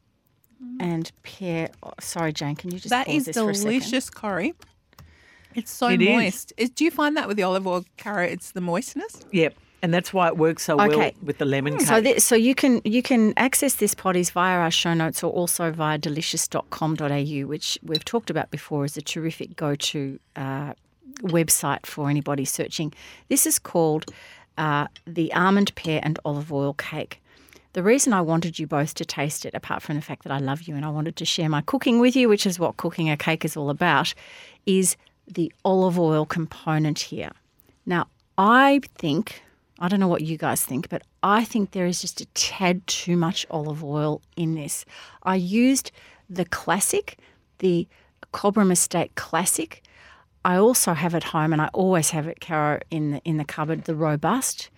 [0.79, 1.71] and pear.
[1.83, 2.57] oh, sorry, Jane.
[2.57, 3.71] Can you just That pause is this for a second?
[3.71, 4.55] delicious, Corrie.
[5.55, 6.09] It's so It is.
[6.09, 6.53] moist.
[6.57, 8.23] Is- do you find that with the olive oil, Caro?
[8.25, 9.21] It's the moistness.
[9.33, 11.87] yep, and that's why it works so well with the lemon cake.
[11.89, 15.33] So, th- so you can you can access this potties via our show notes or
[15.33, 20.75] also via delicious.com.au, which we've talked about before is a terrific go to uh,
[21.23, 22.93] website for anybody searching.
[23.29, 24.07] This is called
[24.59, 27.21] uh, the almond pear and olive oil cake.
[27.73, 30.39] The reason I wanted you both to taste it, apart from the fact that I
[30.39, 33.09] love you and I wanted to share my cooking with you, which is what cooking
[33.09, 34.13] a cake is all about,
[34.67, 34.97] is
[35.35, 37.31] the olive oil component here.
[37.87, 39.43] Now, I think,
[39.79, 42.87] I don't know what you guys think, but I think there is just a tad
[42.87, 44.85] too much olive oil in this.
[45.23, 45.93] I used
[46.29, 47.19] the classic,
[47.59, 47.87] the
[48.33, 49.83] Cobram Estate Classic.
[50.45, 53.45] I also have at home, and I always have it, Caro, in the, in the
[53.45, 54.71] cupboard, the Robust.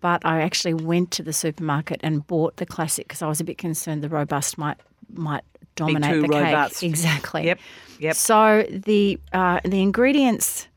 [0.00, 3.44] But I actually went to the supermarket and bought the classic because I was a
[3.44, 4.76] bit concerned the Robust might
[5.12, 5.42] might
[5.78, 6.80] dominate the robust.
[6.80, 6.90] cake.
[6.90, 7.44] Exactly.
[7.46, 7.58] Yep,
[8.00, 8.16] yep.
[8.16, 10.68] So the uh, the ingredients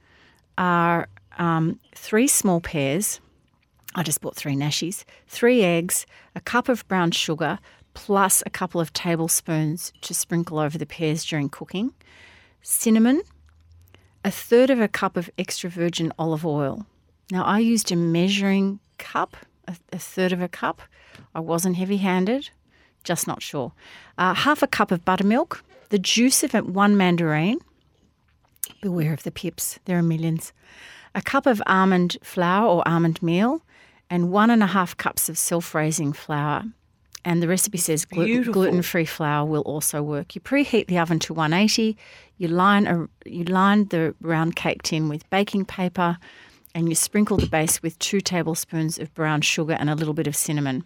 [0.58, 3.20] are um, three small pears.
[3.96, 7.60] I just bought three nashies, three eggs, a cup of brown sugar,
[7.94, 11.94] plus a couple of tablespoons to sprinkle over the pears during cooking,
[12.62, 13.22] cinnamon,
[14.24, 16.86] a third of a cup of extra virgin olive oil.
[17.32, 19.36] Now, I used a measuring cup,
[19.68, 20.82] a, a third of a cup.
[21.36, 22.50] I wasn't heavy handed,
[23.04, 23.72] just not sure.
[24.18, 27.60] Uh, half a cup of buttermilk, the juice of one mandarin.
[28.82, 30.54] Beware of the pips, there are millions.
[31.14, 33.62] A cup of almond flour or almond meal,
[34.10, 36.64] and one and a half cups of self raising flour.
[37.24, 40.34] And the recipe says glu- gluten free flour will also work.
[40.34, 41.96] You preheat the oven to 180.
[42.38, 46.18] You line a, you line the round cake tin with baking paper,
[46.74, 50.28] and you sprinkle the base with two tablespoons of brown sugar and a little bit
[50.28, 50.84] of cinnamon.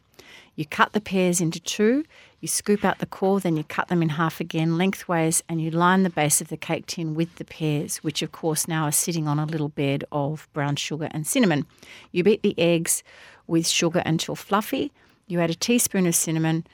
[0.56, 2.06] You cut the pears into two,
[2.40, 5.70] you scoop out the core, then you cut them in half again lengthways, and you
[5.70, 8.92] line the base of the cake tin with the pears, which of course now are
[8.92, 11.66] sitting on a little bed of brown sugar and cinnamon.
[12.12, 13.04] You beat the eggs
[13.48, 14.92] with sugar until fluffy.
[15.28, 16.66] You add a teaspoon of cinnamon,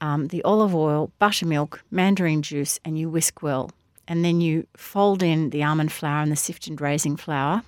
[0.00, 3.70] um, the olive oil, buttermilk, mandarin juice, and you whisk well.
[4.08, 7.62] And then you fold in the almond flour and the sifted raising flour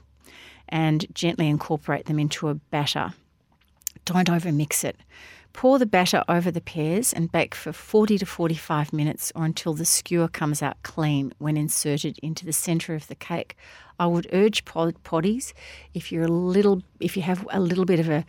[0.68, 3.12] and gently incorporate them into a batter.
[4.04, 4.96] Don't overmix it.
[5.52, 9.74] Pour the batter over the pears and bake for 40 to 45 minutes or until
[9.74, 13.56] the skewer comes out clean when inserted into the center of the cake.
[13.98, 15.52] I would urge pod- potties
[15.92, 18.24] if you're a little if you have a little bit of a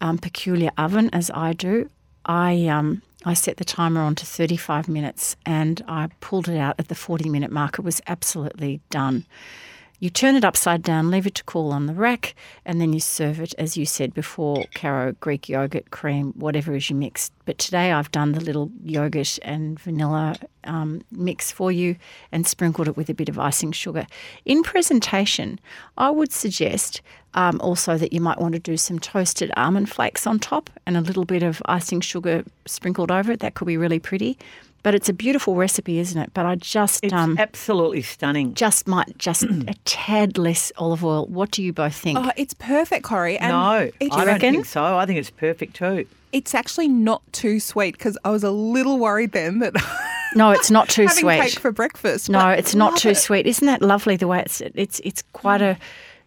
[0.00, 1.90] um, peculiar oven as I do.
[2.24, 6.76] I um, I set the timer on to 35 minutes and I pulled it out
[6.78, 7.78] at the 40 minute mark.
[7.78, 9.26] It was absolutely done.
[10.00, 12.34] You turn it upside down, leave it to cool on the rack,
[12.64, 16.88] and then you serve it, as you said before, Caro, Greek yogurt, cream, whatever is
[16.88, 17.30] you mix.
[17.44, 21.96] But today I've done the little yogurt and vanilla um, mix for you
[22.32, 24.06] and sprinkled it with a bit of icing sugar.
[24.46, 25.60] In presentation,
[25.98, 27.02] I would suggest
[27.34, 30.96] um, also that you might want to do some toasted almond flakes on top and
[30.96, 33.40] a little bit of icing sugar sprinkled over it.
[33.40, 34.38] That could be really pretty.
[34.82, 36.32] But it's a beautiful recipe, isn't it?
[36.32, 38.54] But I just It's um, absolutely stunning.
[38.54, 41.26] just might just a tad less olive oil.
[41.26, 42.18] What do you both think?
[42.18, 43.36] Oh, it's perfect, Corrie.
[43.38, 44.54] And no, it- I don't reckon?
[44.54, 44.82] think so.
[44.96, 46.06] I think it's perfect too.
[46.32, 49.74] it's actually not too sweet because I was a little worried then that
[50.34, 51.40] no, it's not too having sweet.
[51.42, 52.30] cake for breakfast.
[52.30, 53.16] no, it's not too it.
[53.16, 53.46] sweet.
[53.46, 54.16] Isn't that lovely?
[54.16, 55.76] The way it's it's it's quite a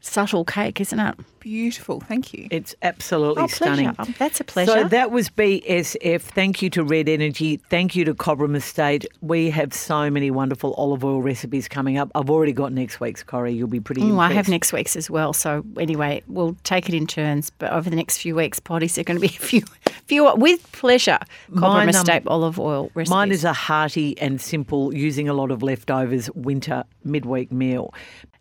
[0.03, 1.15] subtle cake, isn't it?
[1.39, 1.99] Beautiful.
[2.01, 2.47] Thank you.
[2.51, 3.93] It's absolutely Oh, stunning.
[3.95, 4.13] pleasure.
[4.19, 4.71] That's a pleasure.
[4.71, 6.21] So that was BSF.
[6.21, 7.57] Thank you to Red Energy.
[7.69, 9.05] Thank you to Cobram Estate.
[9.21, 12.11] We have so many wonderful olive oil recipes coming up.
[12.15, 13.53] I've already got next week's, Corrie.
[13.53, 15.33] You'll be pretty Oh, I have next week's as well.
[15.33, 17.49] So anyway, we'll take it in turns.
[17.49, 19.61] But over the next few weeks, potties are going to be a few,
[20.07, 21.19] few with pleasure.
[21.49, 23.09] Mine, Cobram um, Estate olive oil recipes.
[23.09, 27.93] Mine is a hearty and simple, using a lot of leftovers winter midweek meal.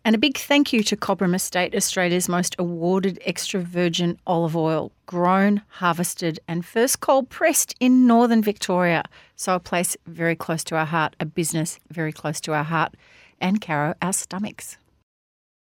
[0.05, 4.91] And a big thank you to Cobram Estate, Australia's most awarded extra virgin olive oil,
[5.05, 9.03] grown, harvested, and first cold pressed in northern Victoria.
[9.37, 12.95] So, a place very close to our heart, a business very close to our heart,
[13.39, 14.77] and Caro, our stomachs.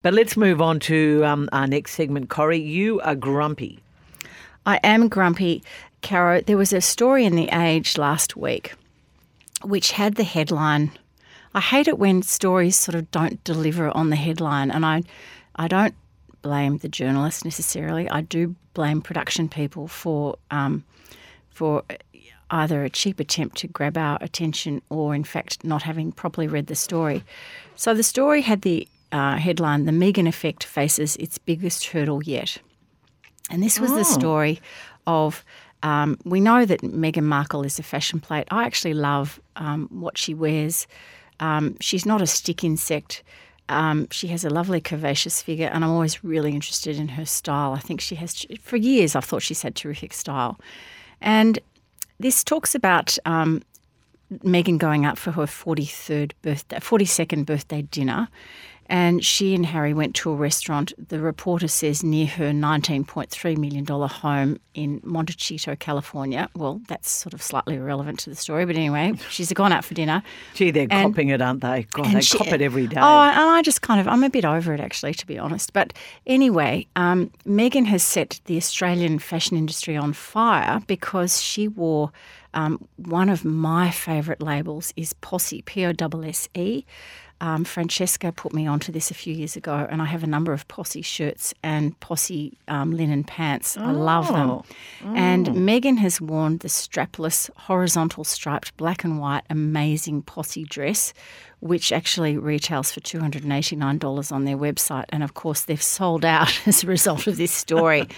[0.03, 2.29] But let's move on to um, our next segment.
[2.29, 2.59] Corrie.
[2.59, 3.79] you are grumpy.
[4.65, 5.63] I am grumpy,
[6.01, 6.41] Caro.
[6.41, 8.73] There was a story in The Age last week
[9.63, 10.91] which had the headline.
[11.57, 15.01] I hate it when stories sort of don't deliver on the headline, and I,
[15.55, 15.95] I don't
[16.43, 18.07] blame the journalist necessarily.
[18.07, 20.83] I do blame production people for, um,
[21.49, 21.81] for
[22.51, 26.67] either a cheap attempt to grab our attention or, in fact, not having properly read
[26.67, 27.23] the story.
[27.75, 32.59] So the story had the uh, headline The Meghan Effect Faces Its Biggest Hurdle Yet.
[33.49, 34.61] And this was the story
[35.07, 35.43] of.
[35.83, 38.47] Um, we know that Meghan Markle is a fashion plate.
[38.49, 40.87] I actually love um, what she wears.
[41.39, 43.23] Um, she's not a stick insect.
[43.69, 47.73] Um, she has a lovely curvaceous figure, and I'm always really interested in her style.
[47.73, 50.59] I think she has, for years, I've thought she's had terrific style.
[51.21, 51.59] And
[52.19, 53.61] this talks about um,
[54.31, 58.27] Meghan going out for her 43rd birthday, 42nd birthday dinner.
[58.89, 63.85] And she and Harry went to a restaurant, the reporter says, near her $19.3 million
[63.85, 66.49] home in Montecito, California.
[66.55, 69.93] Well, that's sort of slightly irrelevant to the story, but anyway, she's gone out for
[69.93, 70.23] dinner.
[70.53, 71.85] Gee, they're And- copping it, aren't they?
[71.91, 72.97] God, they she- cop it every day.
[72.99, 75.73] Oh, and I just kind of, I'm a bit over it actually, to be honest.
[75.73, 75.93] But
[76.25, 82.11] anyway, um, Meghan has set the Australian fashion industry on fire because she wore
[82.53, 86.85] um, one of my favourite labels is Posse, P O S S E.
[87.39, 90.53] Um, Francesca put me onto this a few years ago, and I have a number
[90.53, 93.77] of Posse shirts and Posse um, linen pants.
[93.77, 94.49] I love them.
[94.49, 94.65] Oh.
[95.15, 101.13] And Meghan has worn the strapless, horizontal striped black and white amazing Posse dress,
[101.59, 105.05] which actually retails for $289 on their website.
[105.09, 108.07] And of course, they've sold out as a result of this story.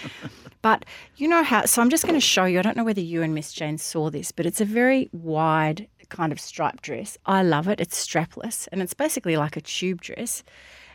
[0.62, 0.84] But
[1.16, 2.58] you know how, so I'm just going to show you.
[2.58, 5.88] I don't know whether you and Miss Jane saw this, but it's a very wide
[6.10, 7.16] kind of striped dress.
[7.24, 7.80] I love it.
[7.80, 10.42] It's strapless and it's basically like a tube dress.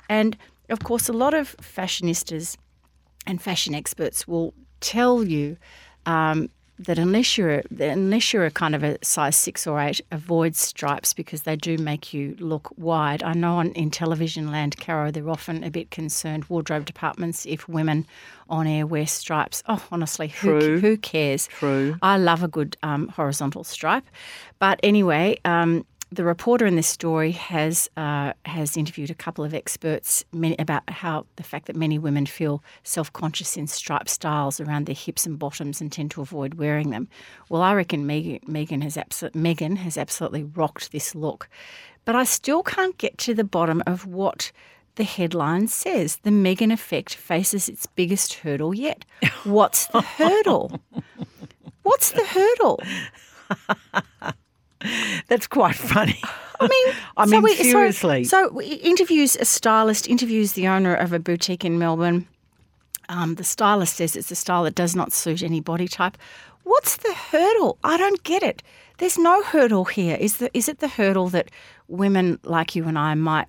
[0.10, 0.38] And
[0.70, 2.58] of course, a lot of fashionistas
[3.26, 5.58] and fashion experts will tell you
[6.06, 10.56] um, that unless you're unless you're a kind of a size six or eight, avoid
[10.56, 13.24] stripes because they do make you look wide.
[13.24, 17.68] I know on, in television land, Caro, they're often a bit concerned wardrobe departments if
[17.70, 18.06] women
[18.50, 19.64] on air wear stripes.
[19.68, 21.48] Oh, honestly, who, who cares?
[21.48, 21.98] True.
[22.02, 24.06] I love a good um, horizontal stripe,
[24.60, 25.40] but anyway.
[25.46, 30.56] Um, the reporter in this story has uh, has interviewed a couple of experts many,
[30.60, 34.96] about how the fact that many women feel self conscious in striped styles around their
[34.96, 37.08] hips and bottoms and tend to avoid wearing them.
[37.50, 41.50] Well, I reckon Meghan, Meghan has abso- Meghan has absolutely rocked this look,
[42.06, 44.52] but I still can't get to the bottom of what
[44.96, 46.18] the headline says.
[46.18, 49.06] The Meghan effect faces its biggest hurdle yet.
[49.44, 50.80] What's the hurdle?
[51.84, 52.80] What's the hurdle?
[55.28, 56.20] That's quite funny.
[56.60, 58.24] I mean, I so mean, we- seriously.
[58.24, 62.28] So, we interviews a stylist, interviews the owner of a boutique in Melbourne.
[63.10, 66.18] Um, the stylist says it's a style that does not suit any body type.
[66.64, 67.78] What's the hurdle?
[67.84, 68.64] I don't get it.
[68.98, 70.18] There's no hurdle here.
[70.20, 71.52] Is the is it the hurdle that
[71.88, 73.48] women like you and I might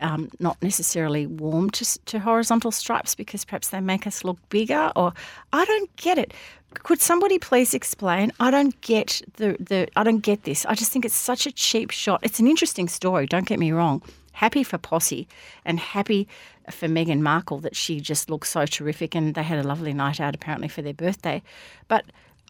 [0.00, 4.90] um, not necessarily warm to, to horizontal stripes because perhaps they make us look bigger?
[4.96, 5.12] Or
[5.52, 6.34] I don't get it.
[6.74, 8.32] Could somebody please explain?
[8.40, 10.66] I don't get the, the I don't get this.
[10.66, 12.20] I just think it's such a cheap shot.
[12.22, 13.26] It's an interesting story.
[13.26, 14.02] Don't get me wrong.
[14.32, 15.28] Happy for Posse
[15.64, 16.26] and happy
[16.70, 20.20] for Meghan Markle that she just looks so terrific and they had a lovely night
[20.20, 21.42] out apparently for their birthday.
[21.88, 22.04] But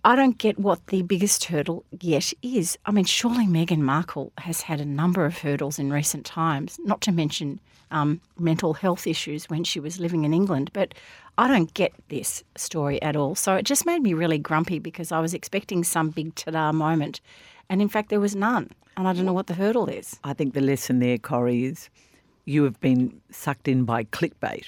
[0.05, 2.77] I don't get what the biggest hurdle yet is.
[2.87, 7.01] I mean, surely Meghan Markle has had a number of hurdles in recent times, not
[7.03, 7.61] to mention
[7.93, 10.71] um, mental health issues when she was living in England.
[10.73, 10.95] But
[11.39, 13.35] I don't get this story at all.
[13.35, 16.73] So it just made me really grumpy because I was expecting some big ta da
[16.73, 17.21] moment.
[17.69, 18.71] And in fact, there was none.
[18.97, 20.19] And I don't know what the hurdle is.
[20.25, 21.89] I think the lesson there, Corrie, is
[22.45, 24.65] you have been sucked in by clickbait.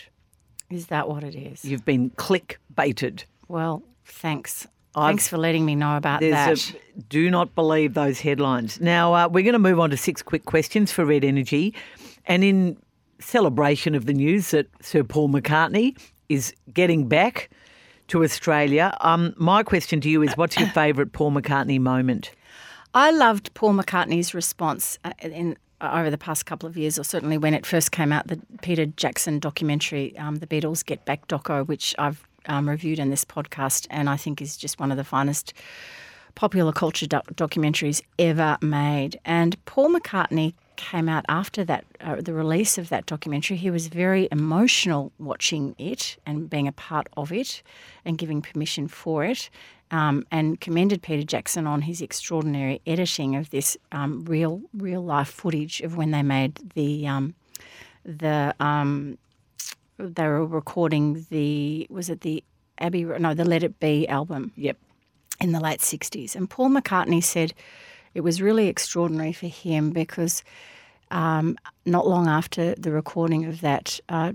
[0.70, 1.64] Is that what it is?
[1.64, 3.24] You've been clickbaited.
[3.48, 4.66] Well, thanks.
[4.96, 6.70] I've- Thanks for letting me know about that.
[6.70, 8.80] a, do not believe those headlines.
[8.80, 11.74] Now, uh, we're going to move on to six quick questions for Red Energy.
[12.26, 12.76] And in
[13.24, 15.98] celebration of the news that Sir Paul McCartney
[16.28, 17.50] is getting back
[18.08, 22.30] to Australia, um, my question to you is what's your favourite Paul McCartney moment?
[22.92, 27.02] I loved Paul McCartney's response uh, in uh, over the past couple of years, or
[27.02, 31.26] certainly when it first came out, the Peter Jackson documentary, um, the Beatles Get Back
[31.26, 34.96] doco, which I've um, reviewed in this podcast, and I think is just one of
[34.96, 35.52] the finest
[36.36, 39.18] popular culture doc- documentaries ever made.
[39.24, 43.56] And Paul McCartney came out after that, uh, the release of that documentary.
[43.56, 47.62] He was very emotional watching it and being a part of it
[48.04, 49.50] and giving permission for it.
[49.90, 55.28] Um, and commended Peter Jackson on his extraordinary editing of this um, real, real life
[55.28, 57.34] footage of when they made the um,
[58.04, 59.18] the um,
[59.98, 62.42] they were recording the was it the
[62.78, 64.76] Abbey no the Let It Be album Yep.
[65.40, 66.34] in the late 60s.
[66.34, 67.54] And Paul McCartney said
[68.14, 70.42] it was really extraordinary for him because
[71.10, 74.32] um, not long after the recording of that, uh,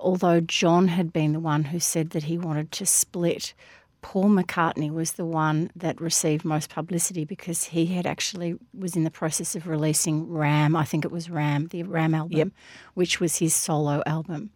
[0.00, 3.54] although John had been the one who said that he wanted to split
[4.02, 9.04] Paul McCartney was the one that received most publicity because he had actually was in
[9.04, 10.76] the process of releasing Ram.
[10.76, 12.52] I think it was Ram, the Ram album,
[12.94, 14.50] which was his solo album.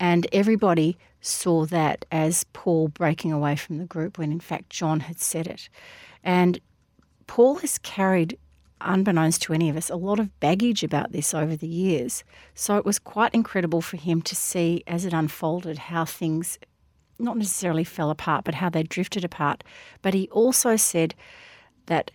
[0.00, 5.00] And everybody saw that as Paul breaking away from the group when in fact John
[5.00, 5.68] had said it.
[6.22, 6.60] And
[7.28, 8.36] Paul has carried,
[8.80, 12.24] unbeknownst to any of us, a lot of baggage about this over the years.
[12.54, 16.58] So it was quite incredible for him to see as it unfolded how things
[17.20, 19.62] not necessarily fell apart, but how they drifted apart.
[20.02, 21.14] But he also said
[21.86, 22.10] that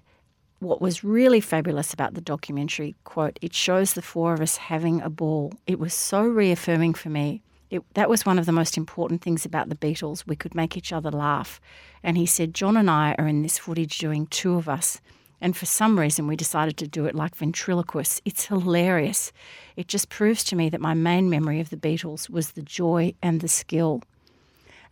[0.60, 5.02] what was really fabulous about the documentary, quote, it shows the four of us having
[5.02, 5.54] a ball.
[5.68, 7.42] It was so reaffirming for me.
[7.74, 10.28] It, that was one of the most important things about the Beatles.
[10.28, 11.60] We could make each other laugh.
[12.04, 15.02] And he said, John and I are in this footage doing two of us.
[15.42, 18.22] And for some reason, we decided to do it like ventriloquists.
[18.26, 19.32] It's hilarious.
[19.76, 23.16] It just proves to me that my main memory of the Beatles was the joy
[23.24, 24.04] and the skill.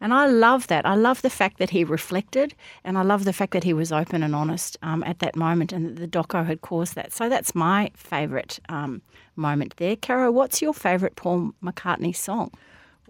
[0.01, 0.83] And I love that.
[0.83, 3.91] I love the fact that he reflected, and I love the fact that he was
[3.91, 7.13] open and honest um, at that moment, and that the doco had caused that.
[7.13, 9.03] So that's my favourite um,
[9.35, 9.95] moment there.
[9.95, 12.49] Caro, what's your favourite Paul McCartney song?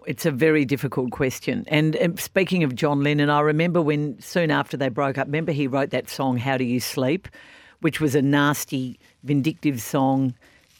[0.06, 1.64] It's a very difficult question.
[1.68, 5.52] And, and speaking of John Lennon, I remember when soon after they broke up, remember
[5.52, 7.28] he wrote that song, How Do You Sleep,
[7.80, 10.34] which was a nasty, vindictive song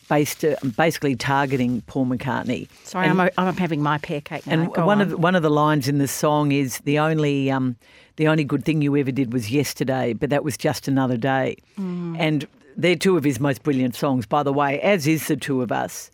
[0.08, 2.68] based uh, basically targeting Paul McCartney.
[2.84, 4.52] Sorry, And- I'm, I'm having my pear cake now.
[4.54, 5.02] and Go one on.
[5.02, 7.76] of the, one of the lines in the song is the only um,
[8.16, 11.56] the only good thing you ever did was yesterday, but that was just another day.
[11.78, 12.16] Mm.
[12.18, 12.46] And
[12.76, 15.72] they're two of his most brilliant songs, by the way, as is the two of
[15.72, 16.10] us.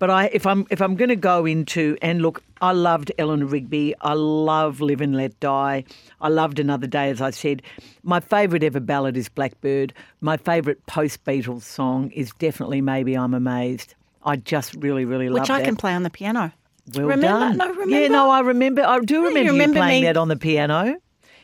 [0.00, 3.44] But I, if I'm if I'm going to go into and look, I loved Eleanor
[3.44, 3.94] Rigby.
[4.00, 5.84] I love Live and Let Die.
[6.22, 7.60] I loved Another Day, as I said.
[8.02, 9.92] My favourite ever ballad is Blackbird.
[10.22, 13.94] My favourite post Beatles song is definitely Maybe I'm Amazed.
[14.24, 15.66] I just really, really love Which I that.
[15.66, 16.50] can play on the piano.
[16.94, 17.26] Well remember?
[17.26, 17.56] done.
[17.58, 18.00] No, remember?
[18.00, 18.82] Yeah, no, I remember.
[18.82, 20.96] I do you remember you, remember playing me that on the piano.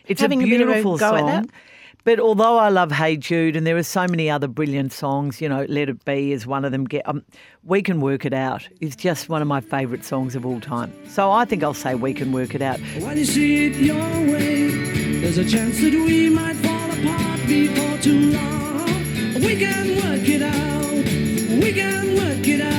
[0.06, 1.50] It's having a a a beautiful at song.
[2.06, 2.16] That?
[2.16, 5.48] But although I love Hey Jude, and there are so many other brilliant songs, you
[5.48, 6.84] know, Let It Be is one of them.
[6.84, 7.24] Get, um,
[7.64, 10.92] we Can Work It Out is just one of my favourite songs of all time.
[11.08, 12.78] So I think I'll say We Can Work It Out.
[13.00, 14.68] When you see it your way,
[15.20, 18.86] there's a chance that we might fall apart before too long.
[19.42, 21.04] We can work it out.
[21.60, 22.76] We can work it out.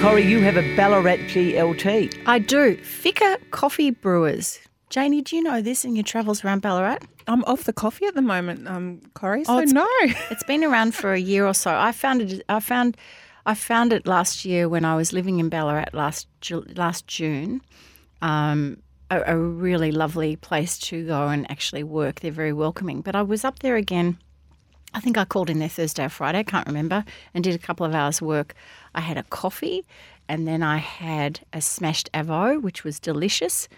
[0.00, 2.22] Corrie, you have a Ballarat GLT.
[2.24, 2.76] I do.
[2.78, 4.60] Fika Coffee Brewers.
[4.90, 6.98] Janie, do you know this in your travels around Ballarat?
[7.26, 9.44] I'm off the coffee at the moment, um, Corrie.
[9.44, 9.86] So Oh, it's- no.
[10.30, 11.74] It's been around for a year or so.
[11.74, 12.42] I found it.
[12.48, 12.96] I found.
[13.46, 16.26] I found it last year when I was living in Ballarat last
[16.76, 17.60] last June.
[18.22, 18.78] Um,
[19.10, 22.20] a, a really lovely place to go and actually work.
[22.20, 23.00] They're very welcoming.
[23.00, 24.18] But I was up there again.
[24.94, 26.38] I think I called in there Thursday or Friday.
[26.38, 28.54] I can't remember, and did a couple of hours work.
[28.94, 29.84] I had a coffee,
[30.28, 33.68] and then I had a smashed avo, which was delicious.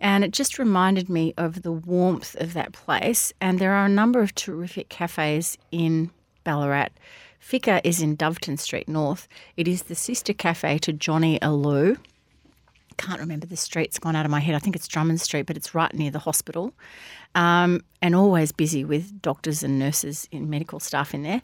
[0.00, 3.32] And it just reminded me of the warmth of that place.
[3.40, 6.10] And there are a number of terrific cafes in
[6.44, 6.90] Ballarat.
[7.40, 9.28] Fika is in Doveton Street North.
[9.56, 11.96] It is the sister cafe to Johnny Alou.
[12.96, 14.56] Can't remember the street, it's gone out of my head.
[14.56, 16.74] I think it's Drummond Street, but it's right near the hospital.
[17.34, 21.42] Um, and always busy with doctors and nurses and medical staff in there.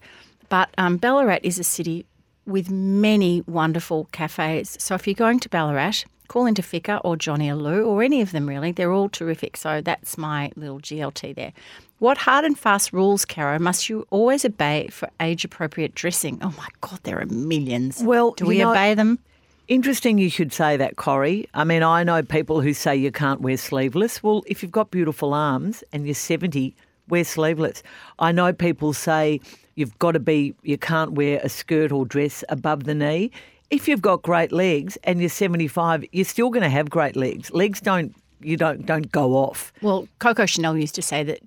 [0.49, 2.07] But um, Ballarat is a city
[2.47, 4.77] with many wonderful cafes.
[4.81, 8.33] So if you're going to Ballarat, call into Fika or Johnny Alou or any of
[8.33, 8.73] them really.
[8.73, 9.57] They're all terrific.
[9.57, 11.53] So that's my little GLT there.
[11.99, 16.39] What hard and fast rules, Caro, must you always obey for age appropriate dressing?
[16.43, 18.03] Oh my God, there are millions.
[18.03, 19.19] Well, do we know- obey them?
[19.67, 21.49] Interesting you should say that, Corrie.
[21.55, 24.23] I mean, I know people who say you can't wear sleeveless.
[24.23, 26.77] Well, if you've got beautiful arms and you're 70,
[27.09, 27.83] wear sleeveless.
[28.19, 29.41] I know people say
[29.75, 33.31] you've got to be, you can't wear a skirt or dress above the knee.
[33.75, 37.51] If you've got great legs and you're 75, you're still going to have great legs.
[37.51, 39.73] Legs don't, you don't, don't go off.
[39.83, 41.41] Well, Coco Chanel used to say that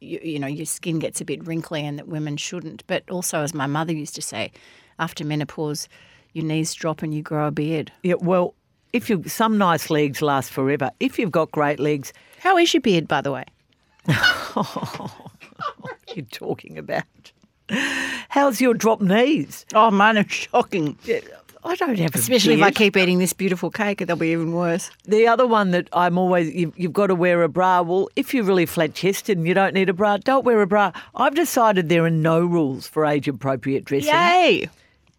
[0.00, 2.86] you, you know your skin gets a bit wrinkly and that women shouldn't.
[2.86, 4.52] But also, as my mother used to say,
[4.98, 5.88] after menopause,
[6.34, 7.90] your knees drop and you grow a beard.
[8.02, 8.52] Yeah, well,
[8.92, 10.90] if you, some nice legs last forever.
[11.00, 13.46] If you've got great legs, How is your beard, by the way?
[14.06, 15.06] you're
[16.14, 17.04] you talking about.
[18.28, 19.64] How's your drop knees?
[19.72, 20.98] Oh, mine are shocking.
[21.64, 24.52] I don't have a Especially if I keep eating this beautiful cake, it'll be even
[24.52, 24.90] worse.
[25.04, 27.82] The other one that I'm always, you've, you've got to wear a bra.
[27.82, 30.66] Well, if you're really flat chested and you don't need a bra, don't wear a
[30.66, 30.92] bra.
[31.14, 34.14] I've decided there are no rules for age appropriate dressing.
[34.14, 34.70] Yay!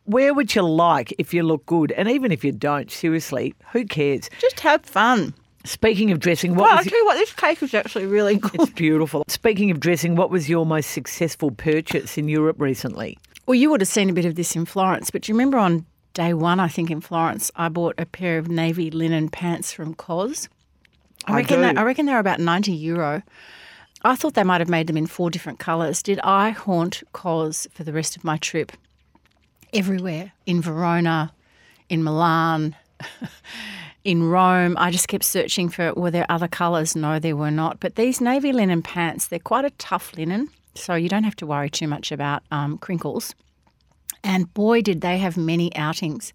[0.05, 1.91] Where would you like if you look good.
[1.91, 4.29] And even if you don't, seriously, who cares?
[4.39, 5.33] Just have fun.
[5.63, 8.55] Speaking of dressing, what Well, I'll tell you what, this cake is actually really good.
[8.55, 9.23] it's beautiful.
[9.27, 13.17] Speaking of dressing, what was your most successful purchase in Europe recently?
[13.45, 15.59] Well, you would have seen a bit of this in Florence, but do you remember
[15.59, 19.71] on day one, I think, in Florence, I bought a pair of navy linen pants
[19.71, 20.49] from Cos.
[21.25, 21.61] I I reckon, do.
[21.61, 23.23] they, I reckon they're about 90 euro.
[24.03, 26.01] I thought they might have made them in four different colours.
[26.01, 28.71] Did I haunt Cos for the rest of my trip?
[29.73, 30.33] Everywhere.
[30.45, 31.31] In Verona,
[31.89, 32.75] in Milan,
[34.03, 34.75] in Rome.
[34.77, 36.95] I just kept searching for were there other colours?
[36.95, 37.79] No, there were not.
[37.79, 41.45] But these navy linen pants, they're quite a tough linen, so you don't have to
[41.45, 43.35] worry too much about um, crinkles.
[44.23, 46.33] And boy, did they have many outings.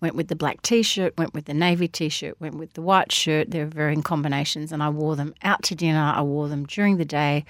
[0.00, 2.80] Went with the black t shirt, went with the navy t shirt, went with the
[2.80, 3.50] white shirt.
[3.50, 6.12] They were varying combinations, and I wore them out to dinner.
[6.16, 7.44] I wore them during the day.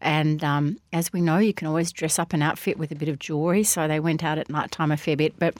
[0.00, 3.08] And um, as we know, you can always dress up an outfit with a bit
[3.08, 3.64] of jewellery.
[3.64, 5.36] So they went out at night time a fair bit.
[5.38, 5.56] But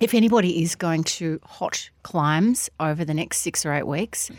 [0.00, 4.30] if anybody is going to hot climes over the next six or eight weeks,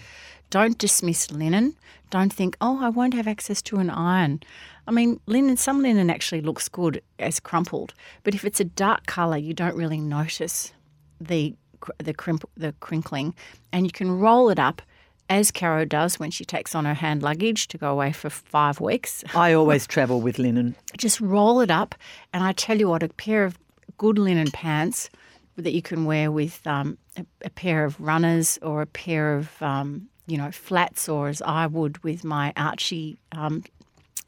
[0.49, 1.75] don't dismiss linen.
[2.09, 4.41] Don't think, oh, I won't have access to an iron.
[4.87, 7.93] I mean, linen, some linen actually looks good as crumpled,
[8.23, 10.73] but if it's a dark colour, you don't really notice
[11.19, 11.55] the
[12.03, 13.35] the crimp, the crinkling,
[13.71, 14.81] and you can roll it up
[15.29, 18.79] as Caro does when she takes on her hand luggage to go away for five
[18.79, 19.23] weeks.
[19.35, 20.75] I always travel with linen.
[20.97, 21.95] Just roll it up,
[22.33, 23.57] and I tell you what, a pair of
[23.97, 25.09] good linen pants
[25.57, 29.61] that you can wear with um, a, a pair of runners or a pair of
[29.61, 33.63] um, you know flats, or as I would with my Archie um,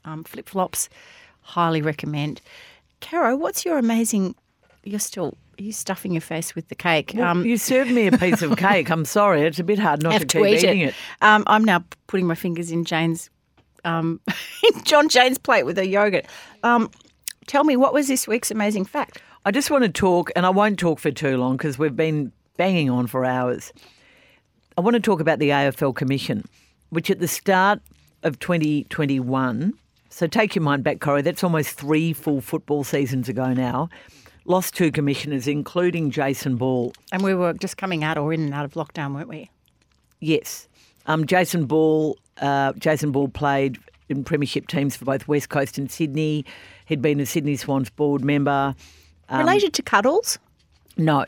[0.05, 0.89] um, flip flops.
[1.41, 2.41] Highly recommend.
[2.99, 4.35] Caro, what's your amazing?
[4.83, 7.15] You're still are you stuffing your face with the cake.
[7.15, 8.91] Um, you served me a piece of cake.
[8.91, 10.89] I'm sorry, it's a bit hard not to to keep eat eating it.
[10.89, 10.95] it.
[11.21, 13.29] Um, I'm now putting my fingers in Jane's,
[13.83, 14.19] um,
[14.63, 16.25] in John Jane's plate with her yogurt.
[16.63, 16.91] Um,
[17.47, 19.19] tell me, what was this week's amazing fact?
[19.45, 22.31] I just want to talk, and I won't talk for too long because we've been
[22.57, 23.73] banging on for hours.
[24.77, 26.45] I want to talk about the AFL Commission,
[26.89, 27.81] which at the start
[28.21, 29.73] of 2021,
[30.09, 33.89] so take your mind back, Corrie, that's almost three full football seasons ago now,
[34.45, 36.93] lost two commissioners, including Jason Ball.
[37.11, 39.49] And we were just coming out or in and out of lockdown, weren't we?
[40.19, 40.67] Yes.
[41.07, 42.15] Um, Jason Ball.
[42.39, 43.79] Uh, Jason Ball played
[44.09, 46.45] in premiership teams for both West Coast and Sydney.
[46.85, 48.75] He'd been a Sydney Swans board member.
[49.29, 50.37] Um, Related to Cuddles?
[50.97, 51.25] No.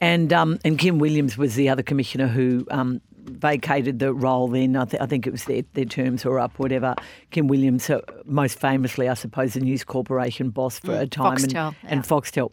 [0.00, 4.76] And um, and Kim Williams was the other commissioner who um, vacated the role then.
[4.76, 6.94] I, th- I think it was their, their terms were up, whatever.
[7.30, 11.36] Kim Williams, uh, most famously, I suppose, the News Corporation boss for a time.
[11.36, 11.72] Foxtel, and, yeah.
[11.84, 12.52] and Foxtel.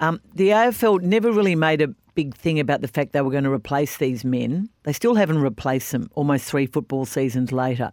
[0.00, 3.44] Um, the AFL never really made a big thing about the fact they were going
[3.44, 4.68] to replace these men.
[4.82, 7.90] They still haven't replaced them almost three football seasons later.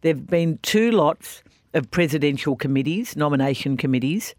[0.00, 1.42] There have been two lots
[1.74, 4.34] of presidential committees, nomination committees,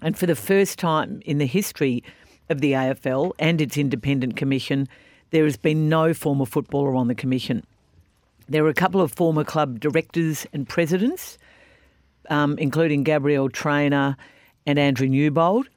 [0.00, 2.02] and for the first time in the history
[2.52, 4.88] of the AFL and its independent commission,
[5.30, 7.66] there has been no former footballer on the commission.
[8.48, 11.38] There are a couple of former club directors and presidents,
[12.30, 14.16] um, including Gabrielle Trainor
[14.66, 15.68] and Andrew Newbold,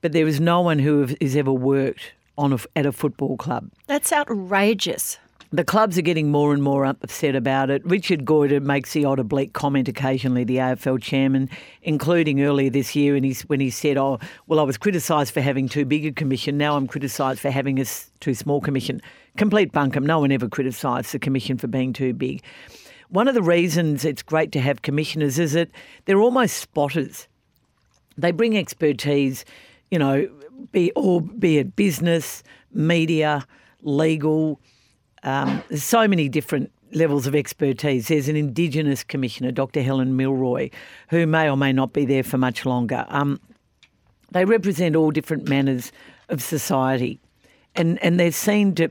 [0.00, 3.70] but there is no one who has ever worked on a, at a football club.
[3.86, 5.18] That's outrageous.
[5.54, 7.84] The clubs are getting more and more upset about it.
[7.84, 11.50] Richard Goyder makes the odd oblique comment occasionally, the AFL chairman,
[11.82, 15.68] including earlier this year when, when he said, Oh, well, I was criticised for having
[15.68, 16.56] too big a commission.
[16.56, 17.84] Now I'm criticised for having a
[18.20, 19.02] too small commission.
[19.36, 20.04] Complete bunkum.
[20.04, 22.42] No one ever criticised the commission for being too big.
[23.10, 25.68] One of the reasons it's great to have commissioners is that
[26.06, 27.28] they're almost spotters
[28.16, 29.44] they bring expertise,
[29.90, 30.28] you know,
[30.70, 32.42] be or be it business,
[32.72, 33.46] media,
[33.82, 34.60] legal.
[35.22, 38.08] Um, there's so many different levels of expertise.
[38.08, 39.82] There's an Indigenous commissioner, Dr.
[39.82, 40.70] Helen Milroy,
[41.08, 43.04] who may or may not be there for much longer.
[43.08, 43.40] Um,
[44.30, 45.92] they represent all different manners
[46.28, 47.20] of society,
[47.74, 48.90] and and they're seen to.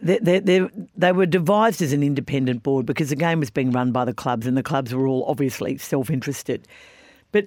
[0.00, 3.72] They, they, they, they were devised as an independent board because the game was being
[3.72, 6.68] run by the clubs, and the clubs were all obviously self-interested.
[7.32, 7.46] But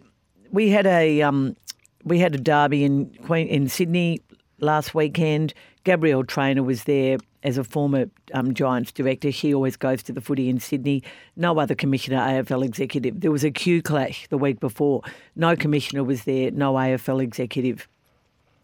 [0.52, 1.56] we had a um,
[2.04, 4.22] we had a derby in Queen in Sydney
[4.60, 5.54] last weekend.
[5.86, 9.32] Gabrielle Trainor was there as a former um, Giants director.
[9.32, 11.04] She always goes to the footy in Sydney.
[11.36, 13.22] No other commissioner, AFL executive.
[13.22, 15.02] There was a Q clash the week before.
[15.36, 16.52] No commissioner was there.
[16.52, 17.88] No AFL executive.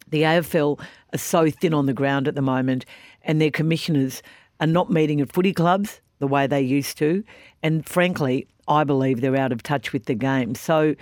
[0.09, 0.79] The AFL
[1.13, 2.85] are so thin on the ground at the moment,
[3.23, 4.21] and their commissioners
[4.59, 7.23] are not meeting at footy clubs the way they used to.
[7.61, 10.55] And frankly, I believe they're out of touch with the game.
[10.55, 10.95] So,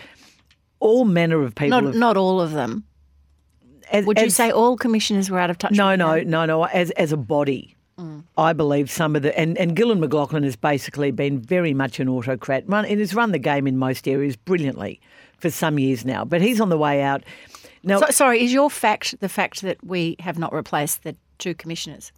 [0.79, 1.81] all manner of people.
[1.81, 2.83] Not, have, not all of them.
[3.91, 5.71] As- Would you as- say all commissioners were out of touch?
[5.73, 6.29] No, no, game?
[6.29, 6.63] no, no.
[6.65, 8.23] As as a body, mm.
[8.37, 12.09] I believe some of the and and Gillon McLachlan has basically been very much an
[12.09, 12.63] autocrat.
[12.67, 14.99] Run and has run the game in most areas brilliantly
[15.37, 16.25] for some years now.
[16.25, 17.23] But he's on the way out.
[17.83, 21.53] Now So, sorry, is your fact the fact that we have not replaced the two
[21.53, 22.11] commissioners?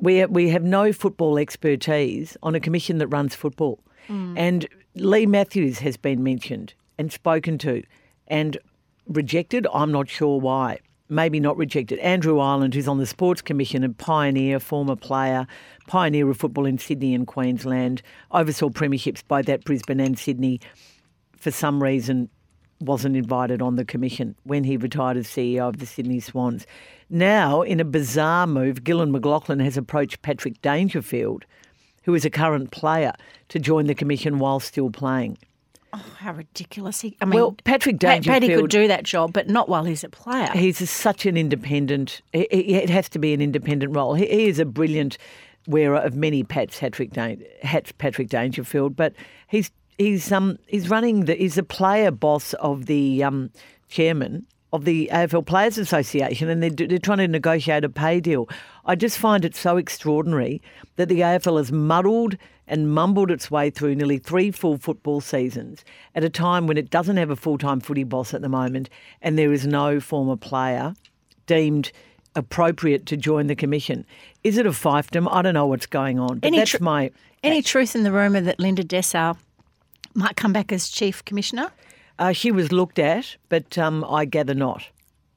[0.00, 3.78] we we have no football expertise on a commission that runs football,
[4.08, 4.34] mm.
[4.36, 7.82] and Leigh Matthews has been mentioned and spoken to,
[8.26, 8.58] and
[9.06, 9.66] rejected.
[9.72, 10.80] I'm not sure why.
[11.12, 11.98] Maybe not rejected.
[11.98, 15.46] Andrew Ireland, who's on the Sports Commission, a pioneer, former player,
[15.86, 20.58] pioneer of football in Sydney and Queensland, oversaw premierships by that Brisbane and Sydney.
[21.36, 22.30] For some reason,
[22.80, 26.66] wasn't invited on the commission when he retired as CEO of the Sydney Swans.
[27.10, 31.44] Now, in a bizarre move, Gillon McLachlan has approached Patrick Dangerfield,
[32.04, 33.12] who is a current player,
[33.50, 35.36] to join the commission while still playing.
[35.92, 37.00] How ridiculous.
[37.02, 40.02] He, I mean, Well, Patrick Pat- Paddy could do that job, but not while he's
[40.04, 40.48] a player.
[40.54, 42.22] He's a- such an independent.
[42.32, 44.14] It, it has to be an independent role.
[44.14, 45.18] He, he is a brilliant
[45.66, 48.96] wearer of many hats, Patrick Dan, hats, Patrick Dangerfield.
[48.96, 49.12] But
[49.48, 53.50] he's he's um he's running the he's a player boss of the um
[53.88, 58.48] chairman of the AFL Players Association, and they're, they're trying to negotiate a pay deal.
[58.86, 60.62] I just find it so extraordinary
[60.96, 62.38] that the AFL has muddled
[62.72, 65.84] and mumbled its way through nearly three full football seasons
[66.14, 68.88] at a time when it doesn't have a full time footy boss at the moment,
[69.20, 70.94] and there is no former player
[71.46, 71.92] deemed
[72.34, 74.06] appropriate to join the commission.
[74.42, 75.28] Is it a fiefdom?
[75.30, 76.38] I don't know what's going on.
[76.38, 77.10] But Any that's tr- my
[77.42, 79.36] Any truth in the rumour that Linda Dessau
[80.14, 81.70] might come back as chief commissioner?
[82.18, 84.88] Uh, she was looked at, but um, I gather not.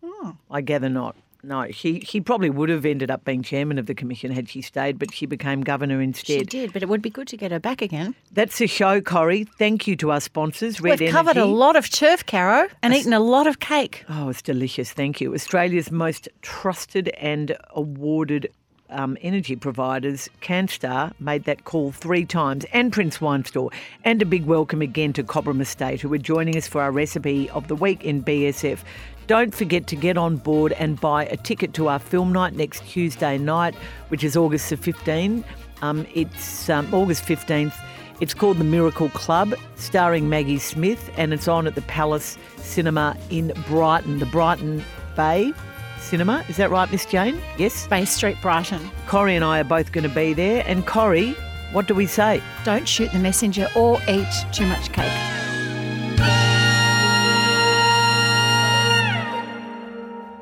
[0.01, 0.37] Oh.
[0.49, 1.17] I gather not.
[1.45, 4.61] No, she, she probably would have ended up being chairman of the commission had she
[4.63, 6.39] stayed, but she became governor instead.
[6.39, 8.15] She did, but it would be good to get her back again.
[8.31, 9.43] That's the show, Corrie.
[9.59, 13.13] Thank you to our sponsors, Red We've covered a lot of turf, Caro, and eaten
[13.13, 14.05] a lot of cake.
[14.09, 14.91] Oh, it's delicious.
[14.91, 15.35] Thank you.
[15.35, 18.49] Australia's most trusted and awarded
[18.89, 23.69] um, energy providers, CanStar, made that call three times, and Prince Wine Store.
[24.03, 27.49] And a big welcome again to Cobram Estate, who are joining us for our recipe
[27.51, 28.79] of the week in BSF.
[29.27, 32.85] Don't forget to get on board and buy a ticket to our film night next
[32.85, 33.73] Tuesday night,
[34.09, 35.43] which is August the 15th.
[35.81, 37.73] Um, it's um, August 15th.
[38.21, 43.17] It's called The Miracle Club, starring Maggie Smith, and it's on at the Palace Cinema
[43.29, 44.83] in Brighton, the Brighton
[45.15, 45.53] Bay
[45.99, 46.45] Cinema.
[46.47, 47.41] Is that right, Miss Jane?
[47.57, 47.87] Yes.
[47.87, 48.91] Bay Street, Brighton.
[49.07, 50.63] Corrie and I are both going to be there.
[50.67, 51.31] And Corrie,
[51.71, 52.41] what do we say?
[52.63, 55.44] Don't shoot the messenger or eat too much cake.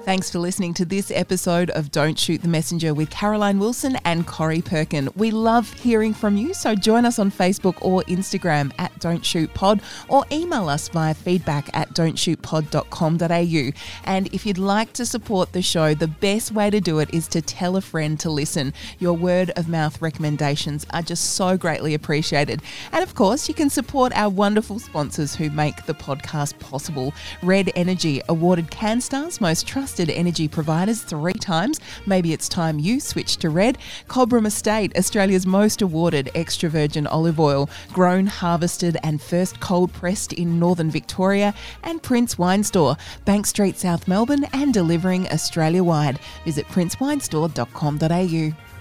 [0.05, 4.27] Thanks for listening to this episode of Don't Shoot the Messenger with Caroline Wilson and
[4.27, 5.07] Corrie Perkin.
[5.15, 9.53] We love hearing from you, so join us on Facebook or Instagram at Don't Shoot
[9.53, 13.71] Pod or email us via feedback at don'tshootpod.com.au.
[14.03, 17.29] And if you'd like to support the show, the best way to do it is
[17.29, 18.73] to tell a friend to listen.
[18.99, 22.61] Your word of mouth recommendations are just so greatly appreciated.
[22.91, 27.13] And of course, you can support our wonderful sponsors who make the podcast possible.
[27.41, 31.79] Red Energy awarded CanStar's most trusted energy providers three times.
[32.05, 33.77] Maybe it's time you switch to Red.
[34.07, 40.33] Cobram Estate, Australia's most awarded extra virgin olive oil, grown, harvested, and first cold pressed
[40.33, 41.53] in northern Victoria.
[41.83, 46.19] And Prince Wine Store, Bank Street, South Melbourne, and delivering Australia wide.
[46.45, 48.72] Visit princewinestore.com.au.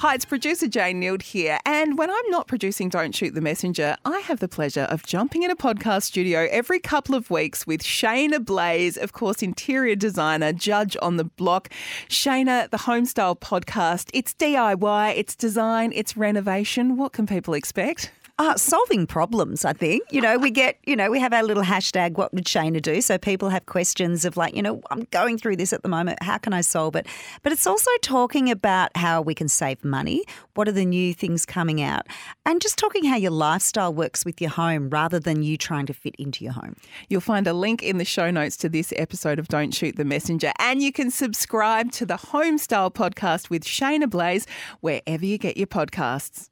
[0.00, 1.58] Hi, it's producer Jane Neild here.
[1.64, 5.42] And when I'm not producing Don't Shoot the Messenger, I have the pleasure of jumping
[5.42, 10.52] in a podcast studio every couple of weeks with Shaynna Blaze, of course, interior designer,
[10.52, 11.70] judge on the block.
[12.10, 16.98] Shaynna, the Homestyle podcast, it's DIY, it's design, it's renovation.
[16.98, 18.10] What can people expect?
[18.38, 20.02] Uh, solving problems, I think.
[20.10, 23.00] You know, we get, you know, we have our little hashtag, what would Shaynna do?
[23.00, 26.22] So people have questions of like, you know, I'm going through this at the moment.
[26.22, 27.06] How can I solve it?
[27.42, 30.22] But it's also talking about how we can save money.
[30.52, 32.08] What are the new things coming out?
[32.44, 35.94] And just talking how your lifestyle works with your home rather than you trying to
[35.94, 36.76] fit into your home.
[37.08, 40.04] You'll find a link in the show notes to this episode of Don't Shoot the
[40.04, 40.52] Messenger.
[40.58, 44.46] And you can subscribe to the Homestyle podcast with Shaynna Blaze
[44.80, 46.50] wherever you get your podcasts.